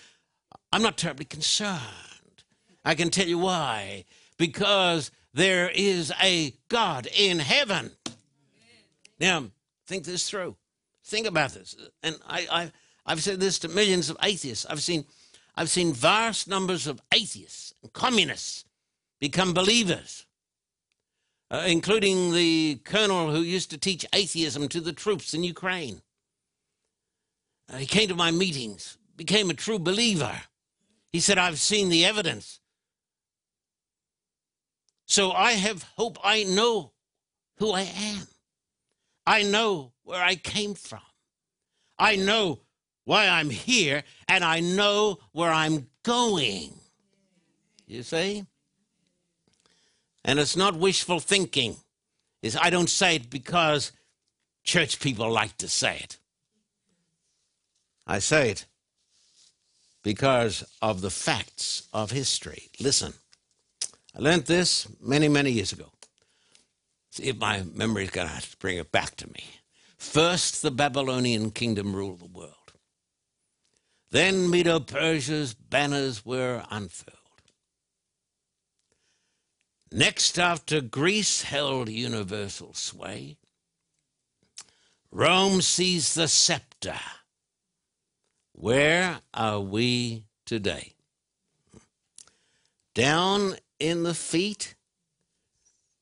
I'm 0.72 0.82
not 0.82 0.98
terribly 0.98 1.26
concerned. 1.26 1.82
I 2.84 2.96
can 2.96 3.10
tell 3.10 3.28
you 3.28 3.38
why. 3.38 4.06
Because 4.38 5.12
there 5.34 5.70
is 5.70 6.12
a 6.22 6.54
God 6.70 7.08
in 7.16 7.40
heaven. 7.40 7.92
Now, 9.20 9.46
think 9.86 10.06
this 10.06 10.30
through. 10.30 10.56
Think 11.04 11.28
about 11.28 11.52
this. 11.52 11.76
And 12.02 12.18
I, 12.28 12.48
I, 12.52 12.72
I've 13.06 13.22
said 13.22 13.40
this 13.40 13.60
to 13.60 13.68
millions 13.68 14.10
of 14.10 14.18
atheists. 14.24 14.66
I've 14.66 14.82
seen, 14.82 15.06
I've 15.58 15.70
seen 15.70 15.94
vast 15.94 16.48
numbers 16.48 16.86
of 16.88 17.02
atheists 17.14 17.74
and 17.82 17.94
communists 17.94 18.66
become 19.22 19.54
believers, 19.54 20.26
uh, 21.50 21.64
including 21.68 22.34
the 22.34 22.82
colonel 22.84 23.32
who 23.32 23.42
used 23.42 23.70
to 23.72 23.78
teach 23.78 24.06
atheism 24.14 24.68
to 24.70 24.82
the 24.82 24.94
troops 24.94 25.34
in 25.34 25.44
Ukraine. 25.44 26.02
Uh, 27.72 27.78
he 27.78 27.86
came 27.86 28.10
to 28.10 28.16
my 28.16 28.32
meetings, 28.32 28.98
became 29.16 29.50
a 29.50 29.54
true 29.54 29.80
believer. 29.80 30.42
He 31.14 31.20
said, 31.20 31.38
I've 31.38 31.60
seen 31.60 31.90
the 31.90 32.06
evidence. 32.06 32.60
So 35.08 35.32
I 35.32 35.54
have 35.54 35.84
hope. 35.96 36.18
I 36.24 36.44
know 36.44 36.92
who 37.58 37.72
I 37.72 37.82
am. 37.82 38.28
I 39.26 39.44
know 39.44 39.94
where 40.04 40.22
I 40.22 40.36
came 40.36 40.74
from. 40.74 41.00
I 41.98 42.18
know 42.18 42.60
why 43.06 43.28
I'm 43.28 43.50
here, 43.50 44.04
and 44.28 44.44
I 44.44 44.60
know 44.60 45.20
where 45.32 45.52
I'm 45.52 45.88
going. 46.04 46.74
You 47.88 48.04
see? 48.04 48.46
And 50.24 50.40
it's 50.40 50.58
not 50.58 50.76
wishful 50.76 51.20
thinking. 51.20 51.78
Is 52.42 52.58
I 52.60 52.70
don't 52.70 52.90
say 52.90 53.16
it 53.16 53.30
because 53.30 53.92
church 54.64 55.00
people 55.00 55.32
like 55.32 55.56
to 55.58 55.68
say 55.68 55.98
it. 56.04 56.18
I 58.08 58.20
say 58.20 58.52
it 58.52 58.66
because 60.04 60.64
of 60.82 61.02
the 61.02 61.10
facts 61.10 61.88
of 61.94 62.12
history. 62.12 62.70
Listen, 62.80 63.14
I 64.16 64.20
learned 64.20 64.46
this 64.46 64.88
many, 65.02 65.28
many 65.28 65.52
years 65.52 65.74
ago. 65.74 65.92
See 67.12 67.24
if 67.24 67.38
my 67.38 67.64
memory's 67.74 68.12
going 68.12 68.28
to 68.28 68.58
bring 68.58 68.78
it 68.78 68.92
back 68.92 69.16
to 69.18 69.28
me. 69.28 69.44
First, 69.98 70.62
the 70.62 70.72
Babylonian 70.72 71.52
kingdom 71.52 71.96
ruled 71.96 72.20
the 72.20 72.26
world. 72.26 72.65
Then 74.16 74.50
Medo 74.50 74.80
Persia's 74.80 75.54
banners 75.54 76.26
were 76.26 76.64
unfurled. 76.72 77.18
Next, 79.92 80.40
after 80.40 80.80
Greece 80.80 81.42
held 81.42 81.90
universal 81.90 82.74
sway, 82.74 83.36
Rome 85.12 85.62
seized 85.62 86.16
the 86.16 86.30
scepter 86.30 86.98
where 88.54 89.20
are 89.34 89.60
we 89.60 90.24
today? 90.46 90.94
Down 92.94 93.58
in 93.80 94.04
the 94.04 94.14
feet, 94.14 94.76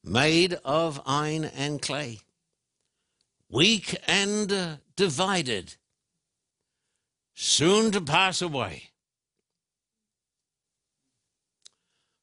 made 0.04 0.54
of 0.64 1.02
iron 1.08 1.46
and 1.46 1.82
clay. 1.82 2.20
weak 3.50 3.98
and 4.06 4.78
divided, 4.96 5.78
soon 7.34 7.92
to 7.92 8.02
pass 8.02 8.42
away. 8.42 8.92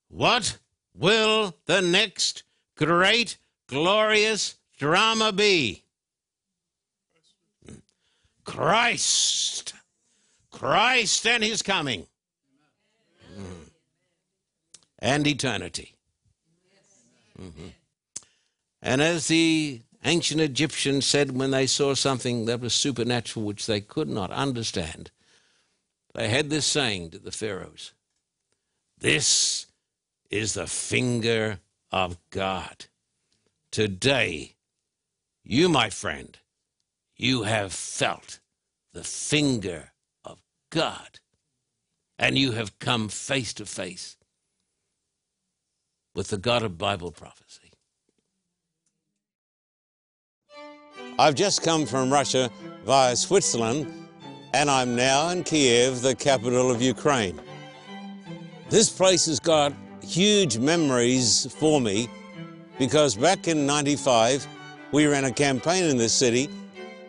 What 0.09 0.59
will 0.95 1.57
the 1.67 1.81
next 1.81 2.43
great, 2.77 3.37
glorious 3.67 4.57
drama 4.79 5.33
be? 5.33 5.85
Christ. 8.45 9.75
Christ 10.51 11.27
and 11.27 11.45
his 11.45 11.63
coming. 11.63 12.07
Mm. 13.39 13.71
And 14.99 15.27
eternity. 15.27 15.95
Mm-hmm. 17.41 17.69
And 18.83 19.01
as 19.01 19.29
the 19.29 19.81
ancient 20.05 20.41
Egyptians 20.41 21.07
said 21.07 21.37
when 21.37 21.51
they 21.51 21.67
saw 21.67 21.95
something 21.95 22.47
that 22.47 22.61
was 22.61 22.75
supernatural 22.75 23.45
which 23.45 23.67
they 23.67 23.81
could 23.81 24.09
not 24.09 24.31
understand, 24.31 25.11
they 26.15 26.29
had 26.29 26.51
this 26.51 26.67
saying 26.67 27.11
to 27.11 27.19
the 27.19 27.33
pharaohs 27.33 27.93
This 28.99 29.67
is 30.31 30.55
the 30.55 30.67
finger 30.67 31.61
of 31.91 32.19
God. 32.31 32.87
Today, 33.71 34.57
you, 35.45 35.69
my 35.69 35.91
friend, 35.91 36.39
you 37.17 37.43
have 37.43 37.73
felt 37.73 38.41
the 38.93 39.05
finger 39.05 39.93
of 40.25 40.43
God, 40.71 41.21
and 42.19 42.37
you 42.37 42.53
have 42.53 42.79
come 42.79 43.09
face 43.09 43.53
to 43.55 43.67
face 43.67 44.17
with 46.15 46.29
the 46.29 46.39
God 46.39 46.63
of 46.63 46.79
Bible 46.79 47.13
prophecy. 47.13 47.70
I've 51.21 51.35
just 51.35 51.63
come 51.63 51.85
from 51.85 52.11
Russia 52.11 52.49
via 52.87 53.15
Switzerland, 53.15 54.09
and 54.55 54.71
I'm 54.71 54.97
now 54.97 55.29
in 55.29 55.45
Kiev, 55.45 56.01
the 56.01 56.15
capital 56.15 56.71
of 56.71 56.81
Ukraine. 56.81 57.39
This 58.71 58.89
place 58.89 59.27
has 59.27 59.39
got 59.39 59.75
huge 60.03 60.57
memories 60.57 61.47
for 61.59 61.79
me 61.79 62.09
because 62.79 63.17
back 63.17 63.49
in 63.49 63.67
95, 63.67 64.47
we 64.93 65.05
ran 65.05 65.27
a 65.27 65.31
campaign 65.31 65.85
in 65.85 65.99
this 65.99 66.15
city, 66.15 66.49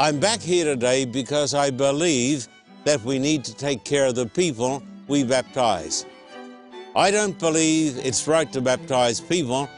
I'm 0.00 0.18
back 0.18 0.40
here 0.40 0.64
today 0.64 1.04
because 1.04 1.54
I 1.54 1.70
believe 1.70 2.48
that 2.84 3.02
we 3.04 3.18
need 3.18 3.44
to 3.44 3.54
take 3.54 3.84
care 3.84 4.06
of 4.06 4.14
the 4.14 4.26
people 4.26 4.82
we 5.06 5.22
baptize. 5.22 6.06
I 6.96 7.10
don't 7.10 7.38
believe 7.38 7.98
it's 7.98 8.26
right 8.26 8.50
to 8.52 8.60
baptize 8.60 9.20
people 9.20 9.68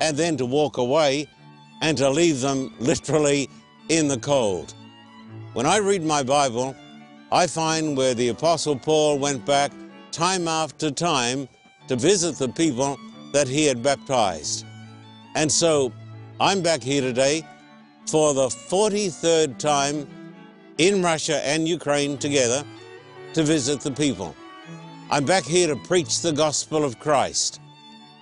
and 0.00 0.16
then 0.16 0.36
to 0.36 0.46
walk 0.46 0.78
away 0.78 1.28
and 1.82 1.98
to 1.98 2.08
leave 2.08 2.40
them 2.40 2.72
literally 2.80 3.50
in 3.88 4.08
the 4.08 4.18
cold. 4.18 4.74
When 5.52 5.66
I 5.66 5.78
read 5.78 6.02
my 6.02 6.22
Bible, 6.22 6.76
I 7.32 7.48
find 7.48 7.96
where 7.96 8.14
the 8.14 8.28
Apostle 8.28 8.76
Paul 8.76 9.18
went 9.18 9.44
back 9.44 9.72
time 10.12 10.46
after 10.46 10.90
time 10.92 11.48
to 11.88 11.96
visit 11.96 12.36
the 12.36 12.48
people 12.48 12.98
that 13.32 13.48
he 13.48 13.66
had 13.66 13.82
baptized. 13.82 14.64
And 15.34 15.50
so 15.50 15.92
I'm 16.40 16.62
back 16.62 16.82
here 16.82 17.02
today 17.02 17.44
for 18.06 18.34
the 18.34 18.46
43rd 18.46 19.58
time 19.58 20.06
in 20.78 21.02
Russia 21.02 21.44
and 21.46 21.66
Ukraine 21.66 22.18
together 22.18 22.64
to 23.32 23.42
visit 23.42 23.80
the 23.80 23.90
people. 23.90 24.34
I'm 25.10 25.24
back 25.24 25.44
here 25.44 25.68
to 25.68 25.76
preach 25.76 26.20
the 26.20 26.32
gospel 26.32 26.84
of 26.84 26.98
Christ. 26.98 27.60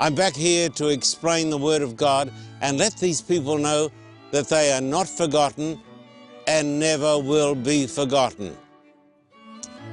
I'm 0.01 0.15
back 0.15 0.35
here 0.35 0.69
to 0.71 0.89
explain 0.89 1.51
the 1.51 1.59
Word 1.59 1.83
of 1.83 1.97
God 1.97 2.33
and 2.61 2.79
let 2.79 2.97
these 2.97 3.21
people 3.21 3.59
know 3.59 3.91
that 4.33 4.49
they 4.49 4.73
are 4.73 4.81
not 4.81 5.09
forgotten 5.09 5.81
and 6.47 6.81
never 6.81 7.19
will 7.19 7.55
be 7.55 7.87
forgotten. 7.87 8.57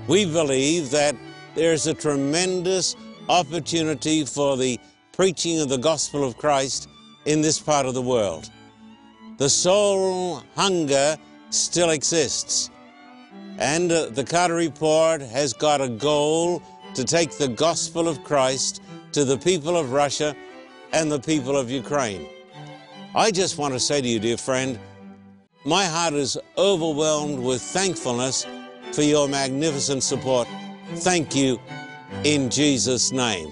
We 0.08 0.26
believe 0.26 0.90
that 0.92 1.16
there's 1.56 1.88
a 1.88 1.94
tremendous 1.94 2.96
opportunity 3.30 4.26
for 4.26 4.58
the 4.58 4.80
preaching 5.12 5.60
of 5.62 5.70
the 5.70 5.78
gospel 5.78 6.26
of 6.26 6.38
Christ 6.38 6.90
in 7.26 7.42
this 7.42 7.60
part 7.60 7.86
of 7.86 7.94
the 7.94 8.02
world. 8.02 8.50
The 9.42 9.50
soul 9.50 10.44
hunger 10.56 11.18
still 11.50 11.90
exists. 11.90 12.70
And 13.58 13.90
the 13.90 14.24
Carter 14.24 14.54
Report 14.54 15.20
has 15.20 15.52
got 15.52 15.82
a 15.82 15.90
goal 15.90 16.62
to 16.94 17.04
take 17.04 17.32
the 17.40 17.48
gospel 17.48 18.08
of 18.08 18.24
Christ 18.24 18.84
to 19.14 19.26
the 19.26 19.40
people 19.40 19.76
of 19.76 19.94
Russia 19.94 20.36
and 20.94 21.12
the 21.12 21.20
people 21.20 21.58
of 21.58 21.72
Ukraine. 21.72 22.28
I 23.16 23.32
just 23.32 23.58
want 23.58 23.74
to 23.74 23.80
say 23.80 24.00
to 24.00 24.08
you, 24.08 24.20
dear 24.20 24.38
friend, 24.38 24.78
my 25.66 25.86
heart 25.86 26.14
is 26.14 26.38
overwhelmed 26.56 27.40
with 27.40 27.64
thankfulness 27.64 28.46
for 28.92 29.02
your 29.02 29.28
magnificent 29.28 30.04
support. 30.04 30.48
Thank 30.98 31.36
you 31.36 31.60
in 32.24 32.52
Jesus' 32.52 33.12
name. 33.12 33.52